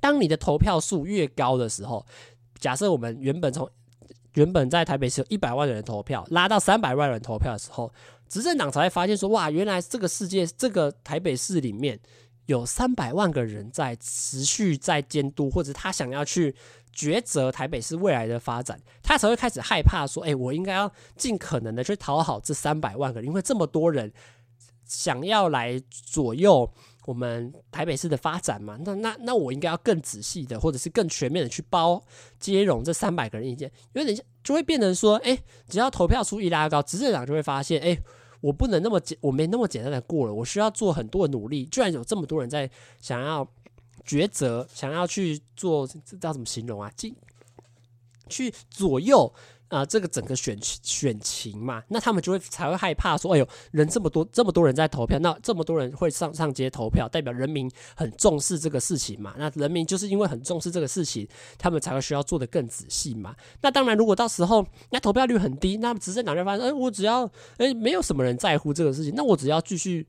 [0.00, 2.04] 当你的投票数越高的时候，
[2.58, 3.68] 假设我们原本从
[4.34, 7.92] 原本在台北市有一百万人投票，拉到三百万人投票的时候。
[8.28, 11.98] 执政党才会发现说，哇，原来这个世界，这个台北市里面
[12.46, 16.54] 有三百万个人在持续在监督，或者他想要去
[16.94, 24.12] 抉择台北市未来的发展，他才会开始害怕说，哎，我应该要尽可能的去讨好这三百万个人，因为这么多人
[24.84, 26.72] 想要来左右
[27.06, 32.04] 我们台北市的发展嘛，那那那我应该要更仔细的，或者是更全面的去包
[32.38, 37.98] 接容这三百个人意见，因为等一下就会变成说，哎，只要投票数一拉高，执政党就会发现，哎。
[38.42, 41.64] 我不能那么简，我没那么简单的过了，我需要做很多的努力。
[41.64, 43.44] 居然有这么多人在想要
[44.06, 46.88] 抉择，想要去做，这叫怎么形容啊？
[46.94, 47.16] 进
[48.28, 49.32] 去左右。
[49.68, 59.34] 啊、这个整个选选情嘛，那他们就会才会害怕说，哎呦，人这么多，这么多人在投票，那这么多人会上上街投票，代表人民很重视这个事情嘛。
[59.36, 61.26] 那人民就是因为很重视这个事情，
[61.58, 63.34] 他们才会需要做得更仔细嘛。
[63.60, 70.06] 那当然，如果到时候那投票率很低，那执政党就发现，哎，我只要哎没有什么人在乎这个事情，那我只要继续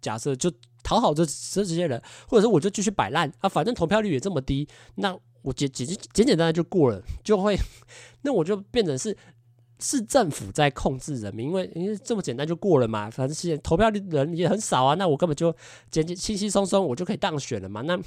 [0.00, 0.50] 假设就
[0.82, 5.14] 讨好这这这些人，或者说我就继续摆烂啊，反正投票率也这么低，那。
[5.44, 7.56] 我简简简简单单就过了，就会，
[8.22, 9.16] 那我就变成是
[9.78, 15.54] 是政府在控制人民，因为因为这么简单就过了嘛，反正现在投票的人也很少啊，那我根本就
[15.90, 18.00] 简简轻轻松松我就可以当选了嘛，那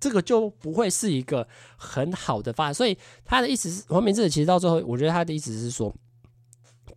[0.00, 1.46] 这个就不会是一个
[1.76, 5.94] 很好的发展，所以他的意思是黄明志其实到最后，我觉得他的意思是说。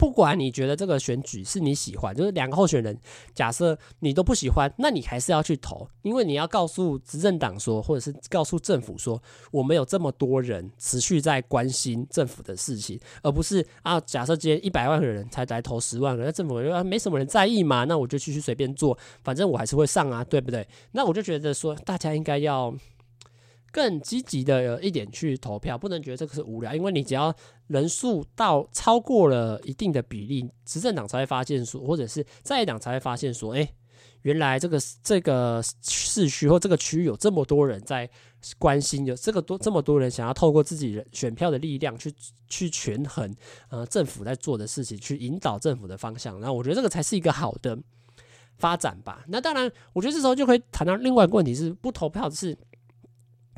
[0.02, 3.00] 不管你觉得这个选举是你喜欢，就是两个候选人，
[3.36, 20.68] 假设你都不喜欢，那你还是要去投，因为你要告诉执政党说，或者是告诉政府说，我们有这么多人持续在关心政府的事情，而不是啊，假设今天一百万个人才来投十万个，那政府说没什么人在意嘛，那我就继续随便做，反正我还是会上啊，对不对？
[20.94, 22.74] 那我就觉得说，大家应该要。
[23.72, 27.34] 更积极的一点去投票，不能觉得这个是无聊，因为你只要
[27.68, 33.68] 人数到超过了一定的比例，执政党才会发现说，或者是在野党才会发现说，哎，
[34.24, 38.10] 原来这个这个市区或这个区域有这么多人在
[38.60, 42.14] 关心，有这个多这么多人想要透过自己选票的力量去
[42.50, 43.34] 去权衡
[43.70, 46.40] 呃政府在做的事情，去引导政府的方向。
[46.42, 47.78] 那我觉得这个才是一个好的
[48.58, 49.24] 发展吧。
[49.30, 52.58] 那当然，我觉得这时候就可以谈到另外一个问题是，不投票是。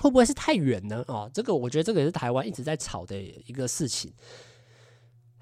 [0.03, 1.01] 会不会是太远呢？
[1.07, 4.11] 哦，这个我觉得这个也是台湾一直在吵的一个事情。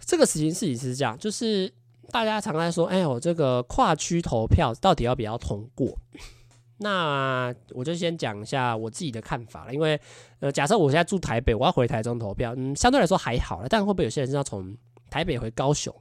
[0.06, 1.68] 这个事情事情是这样，就是
[2.12, 5.98] 大家常常说，哎呦，这个跨区投票到底要不要通过？
[6.78, 9.74] 那我就先讲一下我自己的看法了。
[9.74, 10.00] 因为
[10.42, 13.68] 呃，假设我现在住台北，我要回台中投票，嗯，相对来说还好了。
[13.68, 14.78] 但会不会有些人是要从
[15.10, 15.92] 台北回高雄？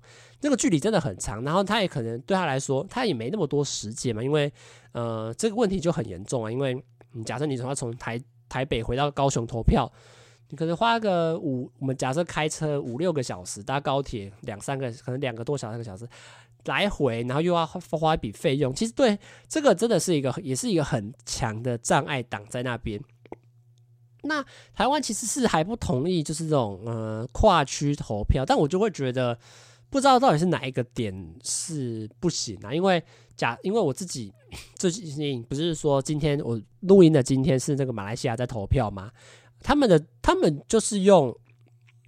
[0.42, 4.22] 那个距离真的很长，然后他也可能对他来说，他也没那么多时间嘛。
[4.22, 4.52] 因为
[4.92, 6.52] 呃，这个问题就很严重啊。
[6.52, 6.78] 因为
[7.12, 8.20] 你假设你从要从台
[8.50, 9.90] 台北回到高雄投票，
[10.50, 16.06] 你可能花个五，我们假设开车五六个小时，搭高铁两三个，可能两个多小时、三个小时
[16.66, 18.74] 来回，然后又要花一笔费用。
[18.74, 23.00] 其实对这个真的是一个，也是一个很强的障碍挡在那边。
[24.24, 29.38] 那台湾其实是还不同意，就是这种呃跨区投票，但我就会觉得
[29.88, 33.02] 不知道到底是哪一个点是不行啊，因为。
[33.36, 34.30] 假，因为我自己
[34.76, 39.10] 最近不是说今天我录音的今天是那个马来西亚在投票吗？
[39.62, 41.36] 他们的他们就是用。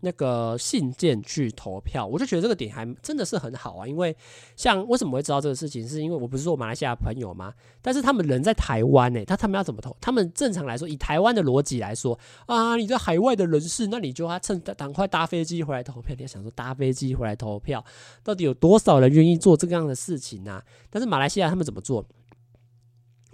[0.05, 3.87] 那个信件去投票，我就觉得这个点还真的是很好啊。
[3.87, 4.13] 因为
[4.57, 7.55] 像为什么会知道这个事情，是因为我不是说马来西亚朋友吗？
[7.81, 9.97] 但是他们人在台湾呢，他他们要怎么投？
[10.01, 16.17] 他们正常来说，以台湾的逻辑来说啊，你在海外的人士，那你就要趁赶快搭飞机回来投票。
[16.17, 17.85] 你要想说搭飞机回来投票，
[18.25, 20.61] 到底有多少人愿意做这个样的事情呢？
[20.91, 22.05] 但是马来西亚他们怎么做？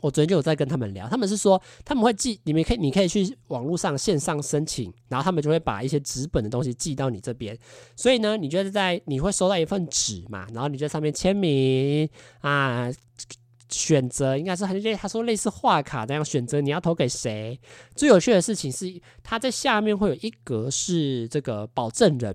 [0.00, 7.58] 我昨天就有在跟他们聊，他们是说他们会寄，你们可以，你可以去网络上线上申请，然后他们就会把一些纸本的东西寄到你这边。
[7.96, 12.08] 所以呢，你就是在你会收到一份纸嘛，然后你在上面签名
[12.40, 12.88] 啊，
[13.68, 17.58] 选择应该是很类，他说类似画卡那样选择你要投给谁。
[17.96, 22.34] 最有趣的事情是，他在下面会有一格是这个保证人，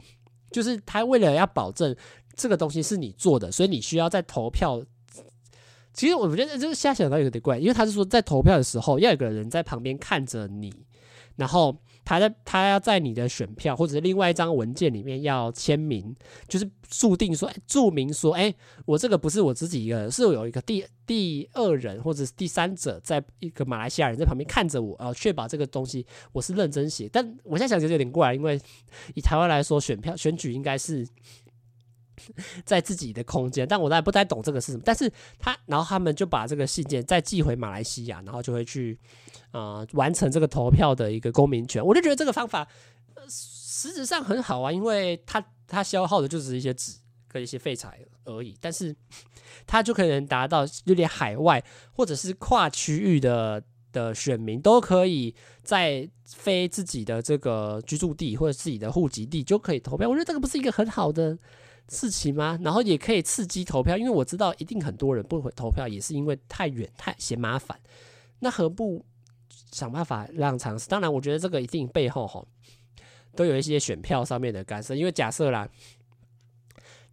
[0.51, 1.95] 就是他为了要保证
[2.35, 4.83] 这个东西是你做的，所以你需要在投票。
[5.93, 10.73] 其实我觉得这个瞎想到有点怪，因为他是说在投票的时候要有个人在旁边看着你，
[11.35, 16.15] 然后他在他要在你的选票或者是另外一张文件里面要签名，
[16.47, 18.53] 就是注定说注明说，哎，
[18.85, 27.07] 我这个不是我自己一个人，是有一个第第二人或者是第三者，在一个马来西亚人在旁边看着我，呃，确保这个东西我是认真写。
[27.11, 28.59] 但我现在想觉得有点怪，因为
[29.13, 31.07] 以台湾来说，选票选举应该是。
[32.65, 34.83] 在自己的空间，但我还不太懂这个是什么。
[34.85, 38.97] 但是他，然后他们就把这个信件再寄回马来西亚，然后就会去
[39.51, 41.83] 呃完成这个投票的一个公民权。
[41.85, 42.67] 我就觉得这个方法
[43.15, 46.93] 呃实质上很好啊，因为它它消耗的就是一些纸
[47.27, 48.95] 跟一些废材而已，但是
[49.65, 60.07] 它就可能达到有点海外或者是跨区域的的选民都可以在非自己的这个居住地或者自己的户籍地就可以投票。
[60.07, 61.37] 我觉得这个不是一个很好的。
[61.87, 62.57] 刺激吗？
[62.61, 67.79] 然后也可以刺激投票，因为我知道一定很多人不会投票，也是因为太远太嫌麻烦。
[68.39, 69.05] 那何不
[69.71, 70.87] 想办法让尝试？
[70.87, 72.43] 当然，我觉得这个一定背后哈
[73.35, 74.95] 都有一些选票上面的干涉。
[74.95, 75.67] 因为假设啦，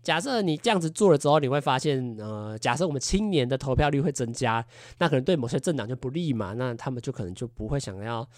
[0.03, 4.65] 假设你这样子做了之后，你会发现，呃，假设我们青年的投票率会增加，
[4.99, 8.29] 那可能对某些政党就不利嘛，那他们就可能就不会想要。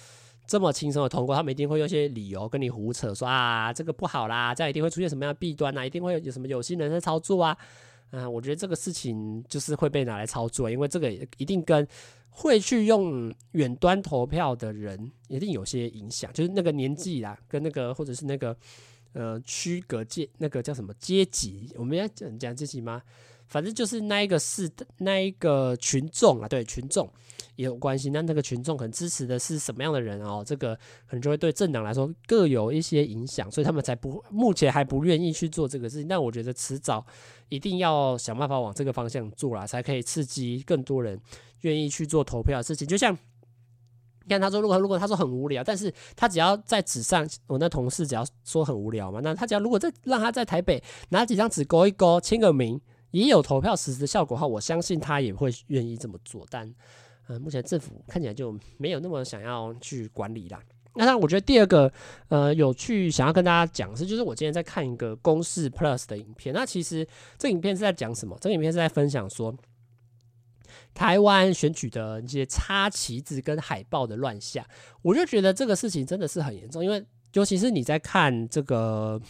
[0.53, 7.57] 这么轻松的通过，他们一定会用一些理由跟你胡扯，说啊这个不好啦，这样一定会出现什么样的弊端啊，一定会有什么有心人在操作啊。
[8.11, 11.89] 嗯，我觉得这个事情就是会被拿来操作，因为这个一定跟
[12.29, 18.55] 会去用远端投票的人一定有些影响，就是那个年纪啦，跟那个或者是那个
[19.15, 23.01] 呃区隔阶那个叫什么阶级，我们要讲讲阶级吗？
[23.53, 27.07] 反正就是那一个是那一个群众啊，对群众
[27.57, 28.09] 也有关系。
[28.09, 30.43] 那那个群众可能支持的是什么样的人哦？
[30.45, 30.75] 这个
[31.07, 36.09] 可能就会对政党来说各有一些影响，所以他们才不目前还不愿意去做这个事情。
[36.09, 37.05] 但我觉得迟早
[37.51, 41.21] 一定要想办法往这个方向做啦，才可以刺激更多人
[41.61, 42.89] 愿意去做投票的事情。
[42.89, 52.81] 就像你看，他说如果如果他说很无聊，但是他只要在纸上，我那同事只要说很无聊嘛，那他只要如果在让他在台北拿几张纸勾一勾，签个名。
[53.13, 56.45] 也有投票实施的效果的话，我相信他也会愿意这么做。
[56.51, 56.75] 但，
[57.29, 60.61] 呃，目前政府看起来就没有那么想要去管理啦。
[60.95, 61.93] 那当然，我觉得第二个，
[62.29, 66.55] 呃，有趣想要跟大家讲是，就是我今天在看一个公式 Plus 的影片。
[66.55, 67.07] 那其实
[67.39, 68.37] 这影片是在讲什么？
[68.41, 69.55] 这影片是在分享说，
[70.93, 74.65] 台湾选举的一些插旗子跟海报的乱象。
[75.03, 77.05] 我就觉得这个事情真的是很严重，因为
[77.35, 79.21] 尤其是你在看这个。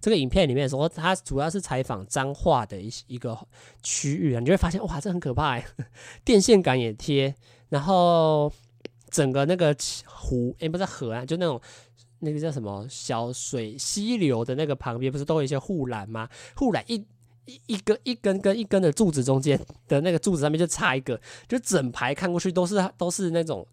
[0.00, 3.38] 这个影片里面说，他主要是采访彰化的一一个
[3.82, 5.60] 区域啊，你就会发现哇，这很可怕，
[6.24, 7.34] 电线杆也贴，
[7.68, 8.52] 然后
[9.10, 9.74] 整个那个
[10.06, 11.60] 湖，诶，不是河啊，就那种
[12.20, 16.28] 那个叫什么小水溪流的那个旁边，不是都有一些护栏吗？
[16.54, 16.94] 护栏一
[17.46, 19.58] 一一根一根跟一根的柱子中间
[19.88, 23.66] 的那个柱子上面就插一个，就整排看过去都是都是那种。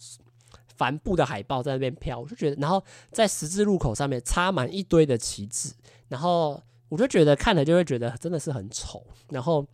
[0.80, 5.74] 帆布的海报在那边飘，我就觉得，然后在十字路口上面插满一堆的旗帜，
[6.08, 9.68] 然后我就觉得看了就会觉得真的是很丑，然后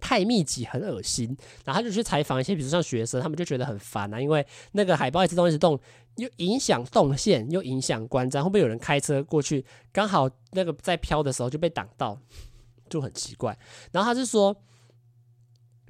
[0.00, 1.36] 太密集，很恶心。
[1.66, 5.78] 然后他就去采访一些，比如像学生，他们就觉得很烦啊，因为那个海报一直动一直动，
[6.16, 12.18] 又影响动线，又影响观瞻，会不会有人开车过去，刚好那个在飘的时候就被挡到，
[12.88, 13.54] 就很奇怪。
[13.92, 14.56] 然后他是说，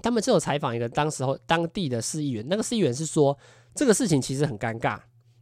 [0.02, 3.38] 他们就有采访一个当时候当地的市议员，那个市议员是说。
[3.74, 4.98] 这个事情其实很尴尬，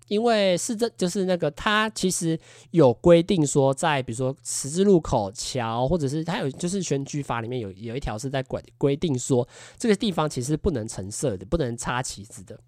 [0.08, 2.38] 因为是这就是那个他其实
[2.70, 9.46] 有规定说，在比如说十字路口桥，或者是他有就是选举法里面有有一条是在规规定说，
[9.78, 12.58] 这个地方其实不能橙色的，不能插旗子的。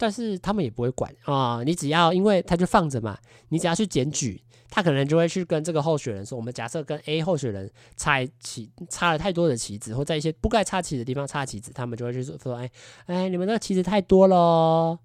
[0.00, 3.18] 但是他们也不会管啊、你只要因为他就放着嘛，
[3.50, 12.70] 你只要去检举，他可能就会去跟这个候选人说，我们假设跟 A 候选人插旗插了太多的旗子，或在一些不该插旗的地方插旗子，他们就会去说说，哎
[13.04, 14.98] 哎，你们那个旗子太多了，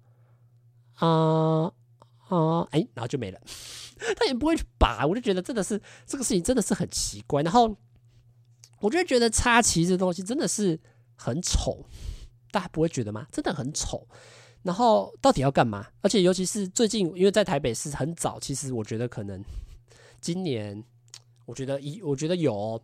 [0.94, 1.70] 啊
[2.28, 3.38] 啊，哎，然后就没了，
[4.16, 7.76] 他也不会去拔，我就觉得真的是这个事情真的是很奇怪，然后
[8.80, 10.80] 我就觉得插旗子的东西真的是
[11.16, 11.84] 很丑，
[12.50, 13.26] 大家不会觉得吗？
[13.30, 14.08] 真的很丑。
[14.66, 15.86] 然后到底要干嘛？
[16.00, 19.40] 而且尤其是最近，因为在台北市很早，其实我觉得可能
[20.20, 20.82] 今年，
[21.44, 22.82] 我觉得一，我觉得有、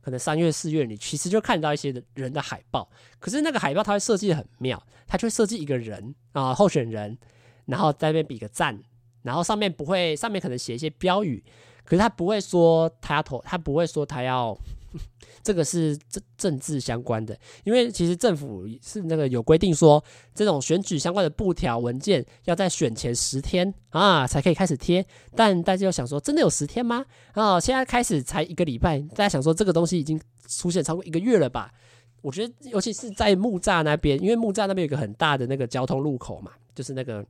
[0.00, 2.88] 可能三月四月，你其实就看到一些人的海报。
[3.18, 7.18] 可是那个海报它会设计得很妙，它就会设计一个人啊、候选人，
[7.66, 8.82] 然后在那边比个赞，
[9.20, 11.44] 然后上面不会，上面可能写一些标语，
[11.84, 14.56] 可是他不会说他要投，他不会说他要。
[15.42, 20.02] 这个是政政治相关的，因为其实政府是那个有规定说，
[20.34, 25.04] 这种选举相关的布条文件要在选前十天啊才可以开始贴。
[25.34, 27.04] 但大家又想说，真的有十天吗？
[27.32, 31.72] 啊，现在开始才一个礼拜，大家想说这个东西已经出现超过一个月了吧？
[32.20, 37.24] 我觉得，尤其是在木栅那边，因为木栅那边有一个很大的那个交通路口嘛，就是那个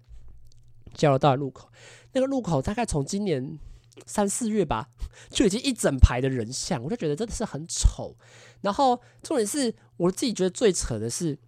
[0.94, 1.68] 交流道的路口，
[2.12, 3.58] 那个路口大概从今年。
[4.06, 4.88] 三四月吧，
[5.30, 8.16] 就已经一整排的人像，我就觉得真的是很丑。
[8.60, 11.38] 然后重点是，我自己觉得最扯的是，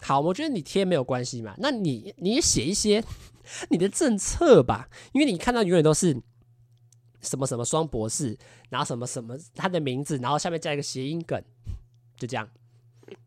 [0.00, 3.04] 好，我觉得你贴没有关系嘛，那你你也写一些
[3.70, 6.20] 你的政策吧，因为你看到永远都是
[7.20, 8.36] 什么什么双博士，
[8.70, 11.40] 然后什么什么他的名字，然后下面加一个谐音梗，
[12.16, 12.48] 就这样。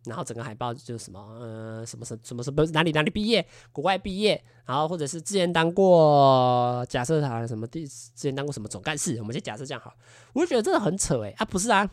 [0.06, 9.94] 然后整个海报就是什么，呃，什么什什么什么哪里哪里毕业，国外毕业，然后或者是之前当过，假设他什么第之前当过什么总干事，我们先假设这样好，
[10.34, 11.90] 我就觉得真的很扯诶啊，不是啊，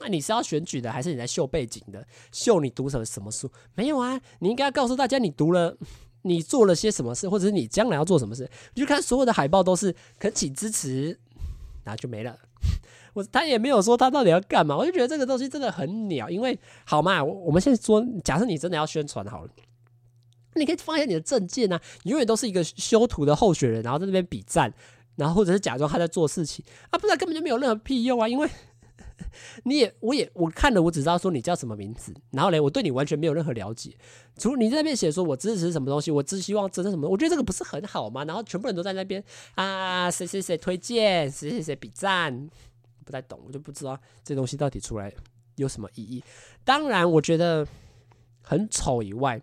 [0.00, 3.50] 那你是要选举的，还是你在秀背景的，秀你读什么什么书？
[3.74, 5.76] 没有啊，你应该要告诉大家你读了，
[6.22, 8.50] 你做了些什么事，或者是你将来要做什么事。
[8.74, 11.18] 你就看所有的海报都是恳请支持，
[11.82, 12.38] 然后就没了。
[13.14, 16.28] 我他也没有说他到底要干嘛，我就觉得这个东西真的很鸟。
[16.28, 19.50] 因为好嘛，我我们现在说，假设你真的要宣传好了，
[20.56, 24.72] 你可以放一下你的证件啊，永远都是一个修图的候选人，然后在那边比赞，
[25.16, 28.28] 然后或者是假装他在做事情啊，不然根本就没有任何屁用啊。
[28.28, 28.48] 因为
[29.62, 33.96] 你也我也我看了，我只知道说你叫什么名字，然后嘞，我对你完全没有任何了解。
[34.36, 38.24] 除你在那边写说我支持什么东西，我只希望支持什么，我觉得这个不是很好吗？
[38.24, 39.22] 然后全部人都在那边
[39.54, 42.50] 啊，谁谁谁推荐，谁谁谁比赞，
[43.04, 45.12] 不太懂，我就不知道这东西到底出来
[45.56, 46.22] 有什么意义。
[46.64, 47.66] 当然，我觉得
[48.42, 49.40] 很丑以外。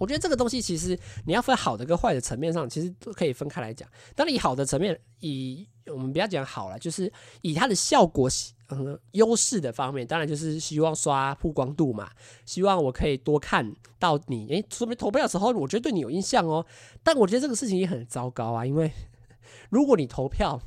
[0.00, 3.88] 我觉得这个东西其实你要分好的跟坏的层面上，其实都可以分开来讲。
[4.16, 7.10] 当然，以好的层面，以我们不要讲好了，就是
[7.42, 8.28] 以它的效果，
[8.70, 12.10] 嗯，优势的方面，当然就是希望刷曝光度嘛，
[12.44, 14.48] 希望我可以多看到你。
[14.48, 16.66] 诶，说明投票的时候，我觉得对你有印象哦。
[17.04, 18.90] 但我觉得这个事情也很糟糕啊，因为
[19.70, 20.60] 如果你投票，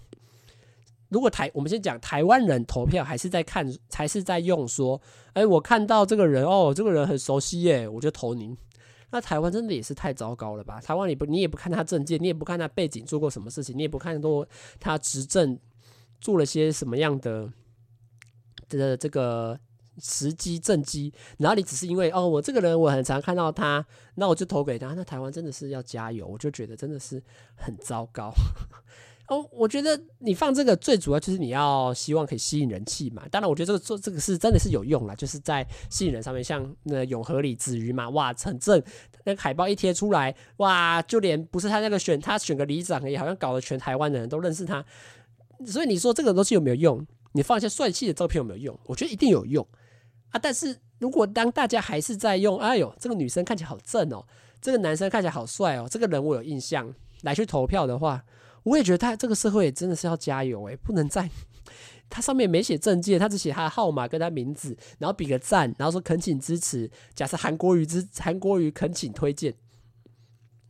[1.10, 5.01] 如果台我们先讲台湾人投票，还是在看，还是在用说，
[5.34, 8.55] 诶，我看到这个人哦，这个人很熟悉耶，我就投您。
[9.10, 10.82] 那台湾真的也是太糟糕了吧？
[10.82, 14.45] 台湾你不，你也不看他政见，你也不看他背景做过什么事情，你也不看多
[14.82, 15.58] 他执政
[16.20, 17.49] 做了些什么样的
[18.68, 19.58] 的这个
[19.99, 23.86] 时机政绩，然后你只是因为哦，我这个人我很常看到他，
[24.16, 24.93] 那我就投给他。
[24.93, 27.24] 那台湾真的是要加油，我就觉得真的是
[27.55, 28.34] 很糟糕。
[29.28, 33.23] 哦，我觉得你放这个最主要就是你要希望可以吸引人气嘛。
[33.30, 38.82] 当然，我觉得这个做这个是真的是有用啦，就是在吸引人上面，像那永和里子瑜嘛，哇，陈正
[39.25, 44.84] 那个海报一贴出来，哇，就连不是他那个选他选个里长，也好像搞得全台湾的人都认识他。
[45.65, 47.05] 所以你说这个东西有没有用？
[47.34, 48.80] 你放一些帅气的照片有没有用？
[48.86, 49.67] 我觉得一定有用
[50.30, 50.39] 啊。
[50.41, 54.25] 但是如果当大家还是在用，哎呦，这个女生看起来好正哦，
[54.61, 58.23] 这个男生看起来好帅哦，这个人我有印象，来去投票的话。
[58.68, 61.30] 我也觉得他这个社会真的是要加油诶，不能再
[62.09, 66.89] 他上面没写证件，他只写他的号码跟他名字，然后比个赞，然后说恳请支持。
[67.15, 69.53] 假设韩国瑜之韩国瑜恳请推荐，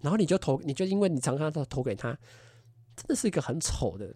[0.01, 2.11] 然后你就投，你就因为你常常都投给他，
[2.95, 4.13] 真的是一个很丑的，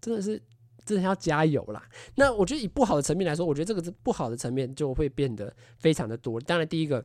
[0.00, 0.40] 真的是
[0.84, 1.82] 真的要加油啦。
[2.14, 6.38] 那我觉得以不好的层面来说，我觉得这个是不好的层面就会变得非常的多。
[6.40, 7.02] 当然，第一个。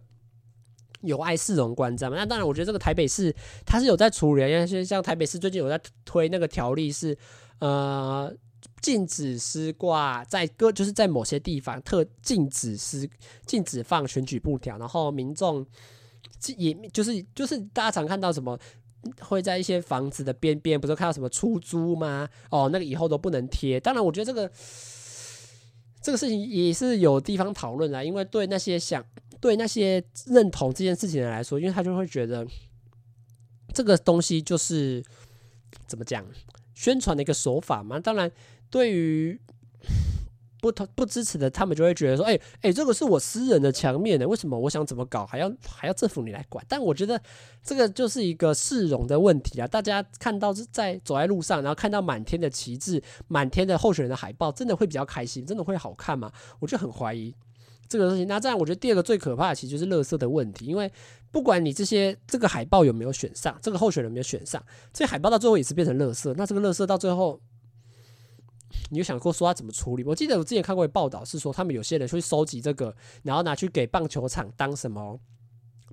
[1.01, 2.15] 有碍市容观瞻嘛？
[2.17, 3.33] 那当然，我觉得这个台北市
[3.65, 7.17] 它是有在处理，因为像台北市最近有在推那个条例是，
[7.59, 8.33] 呃，
[8.81, 13.07] 禁止丝挂在各就是在某些地方特禁止丝
[13.45, 15.65] 禁止放选举布条，然后民众
[16.57, 18.57] 也就是就是大家常看到什么
[19.19, 22.27] 会在一些房子的边边，不是看到什么出租吗？
[22.49, 23.79] 哦，那个以后都不能贴。
[23.79, 24.51] 当然，我觉得这个
[26.01, 29.03] 这个事情也是有地方讨论啦，因为对那些想。
[29.39, 32.43] 对那些认同这件事情的人来说，因为他就会觉得
[33.71, 35.03] 这个东西就是
[35.85, 36.25] 怎么讲，
[36.73, 37.99] 宣传的一个手法嘛。
[37.99, 38.31] 当然，
[38.71, 39.39] 对于
[40.59, 47.21] 不同不支持的，他们就会觉得说：“哎哎，这个是我私人的墙面的，为什么我想怎么搞还要还要政府你来管？”但我觉得
[47.63, 49.67] 这个就是一个市容的问题啊。
[49.67, 56.31] 大家看到是在走在路上，然后看到满天的旗帜、满天的候选人的海报，真的会比较开心，真的会好看吗？
[56.59, 57.35] 我就很怀疑。
[57.89, 60.91] 这个事情，那这样我觉得第二个最可怕的其实就是垃圾的问题，因为
[61.31, 66.33] 不管你这些这个海报有没有选上，这个候选人没有选上，这些海报到最后也是变成垃圾。
[66.35, 67.39] 那这个垃圾到最后，
[68.89, 70.03] 你有想过说他怎么处理？
[70.03, 75.19] 我记得我之前看过一报道，是说他们有些人会收集这个，然后拿去给棒球场当什么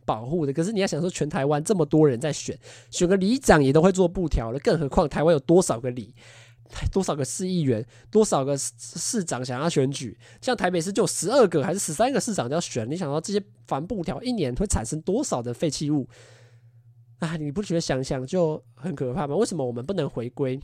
[0.04, 0.52] 保护的。
[0.52, 2.58] 可是你要想说，全台湾这么多人在选，
[2.90, 6.14] 选个里长也都会做布条了，更何况台湾有多少个里？
[6.90, 10.18] 多少个市议员，多少个市长想要选举？
[10.40, 12.90] 像台北市就十二个还是十三个市长要选？
[12.90, 16.08] 你想到这些帆布条一年会产生多少的废弃物？
[17.20, 19.36] 啊，你不觉得想想就很可怕吗？
[19.36, 20.58] 为什么我们不能回归？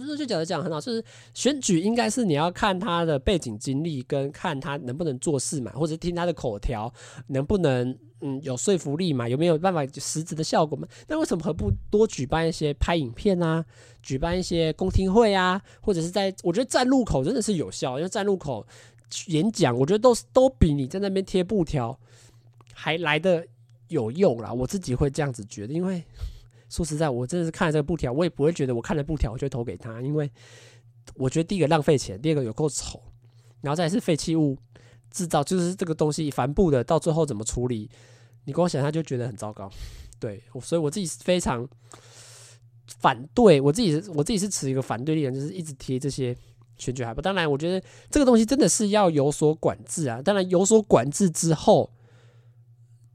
[0.00, 6.92] 不是，就讲的讲很好，就是选举应该是你要看他的背景经历，跟看他能不能做事嘛，或者听他的口条
[7.28, 7.96] 能不能。
[8.22, 9.28] 嗯，有说服力嘛？
[9.28, 10.88] 有没有办法实质的效果嘛？
[11.06, 13.62] 那为什么何不多举办一些拍影片啊，
[14.02, 18.66] 举办一些公听会啊，或者是在我觉得站路口真的是有效，因为站路口
[19.26, 21.96] 演讲，我觉得都是都比你在那边贴布条
[22.72, 23.46] 还来得
[23.88, 24.50] 有用啦。
[24.50, 26.02] 我自己会这样子觉得，因为
[26.76, 30.30] 说实在，我真的是看了这个布条，我也不会觉得我看了布条我就投给他，因为
[31.14, 33.02] 我觉得第一个浪费钱，第二个有够丑，
[33.62, 34.58] 然后再是废弃物。
[35.08, 37.88] 制造就是这个东西帆布的，到最后怎么处理？
[38.44, 39.70] 你光想，他就觉得很糟糕。
[40.20, 41.66] 对，所以我自己是非常
[42.98, 46.36] 反对，我自己我自己是持一个反对立场，就是一直贴这些
[46.76, 47.22] 选举海报。
[47.22, 50.20] 当然，我觉得这个东西真的是要有所管制啊。
[50.20, 51.90] 当然，有所管制之后，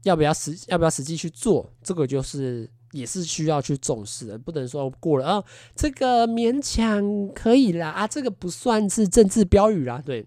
[0.02, 4.38] 要不要实要不要实际去做，这个就是也是需要去重视的。
[4.38, 10.24] 不能说过了啊，这个勉强可以啦啊，这个不算是政治标语啦，对。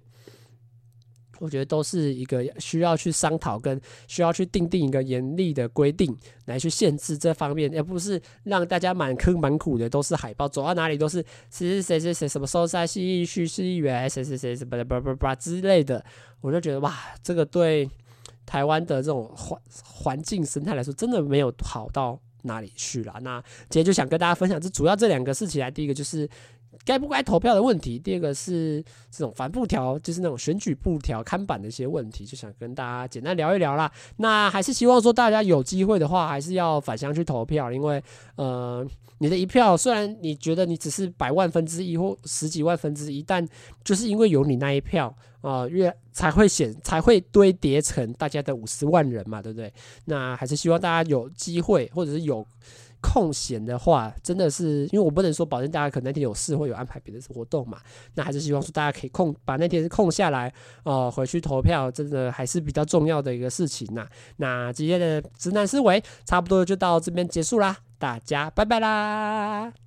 [1.39, 11.18] 我觉得都是一个需要去商讨跟需要去订定一个严厉的规定来去限制这方面，而不是让大家满坑满谷的都是海报，走到哪里都是
[11.49, 16.03] 谁谁谁谁谁什么收山西区市议员谁谁谁什么的叭叭叭之类的，
[16.39, 17.88] 我就觉得哇，这个对
[18.45, 23.14] 台湾的这种环环境生态来说，真的没有好到哪里去了。
[23.22, 23.39] 那
[23.70, 26.28] 今天就想跟大家分享，这主要这两个事情来，第一个就是。
[26.84, 33.91] 该不该投票的问题，第二个是这种帆布条，就是那种选举布条看板的一些问题，就想跟大家简单聊一聊啦。
[34.17, 38.03] 那还是希望说大家有机会的话，还是要返乡去投票，因为
[38.36, 38.86] 呃，
[39.19, 43.47] 你的一票虽然你觉得你只是百万分之一或十几万分之一，但
[43.84, 49.73] 就是因为有你那一票啊，越才会显才会堆叠成大家的五十万人嘛，对不对？
[50.05, 52.45] 那还是希望大家有机会或者是有。
[53.14, 57.78] 空闲的话，真的是因为我不能说保证大家可能那天有事或有安排别的活动嘛，
[58.16, 60.51] 那还是希望说大家可以空把那天空下来，
[60.84, 64.08] 哦、回去投票，真的还是比较重要的一个事情呐。
[64.38, 69.84] 那今天的直男思维差不多就到这边结束啦，大家拜拜啦。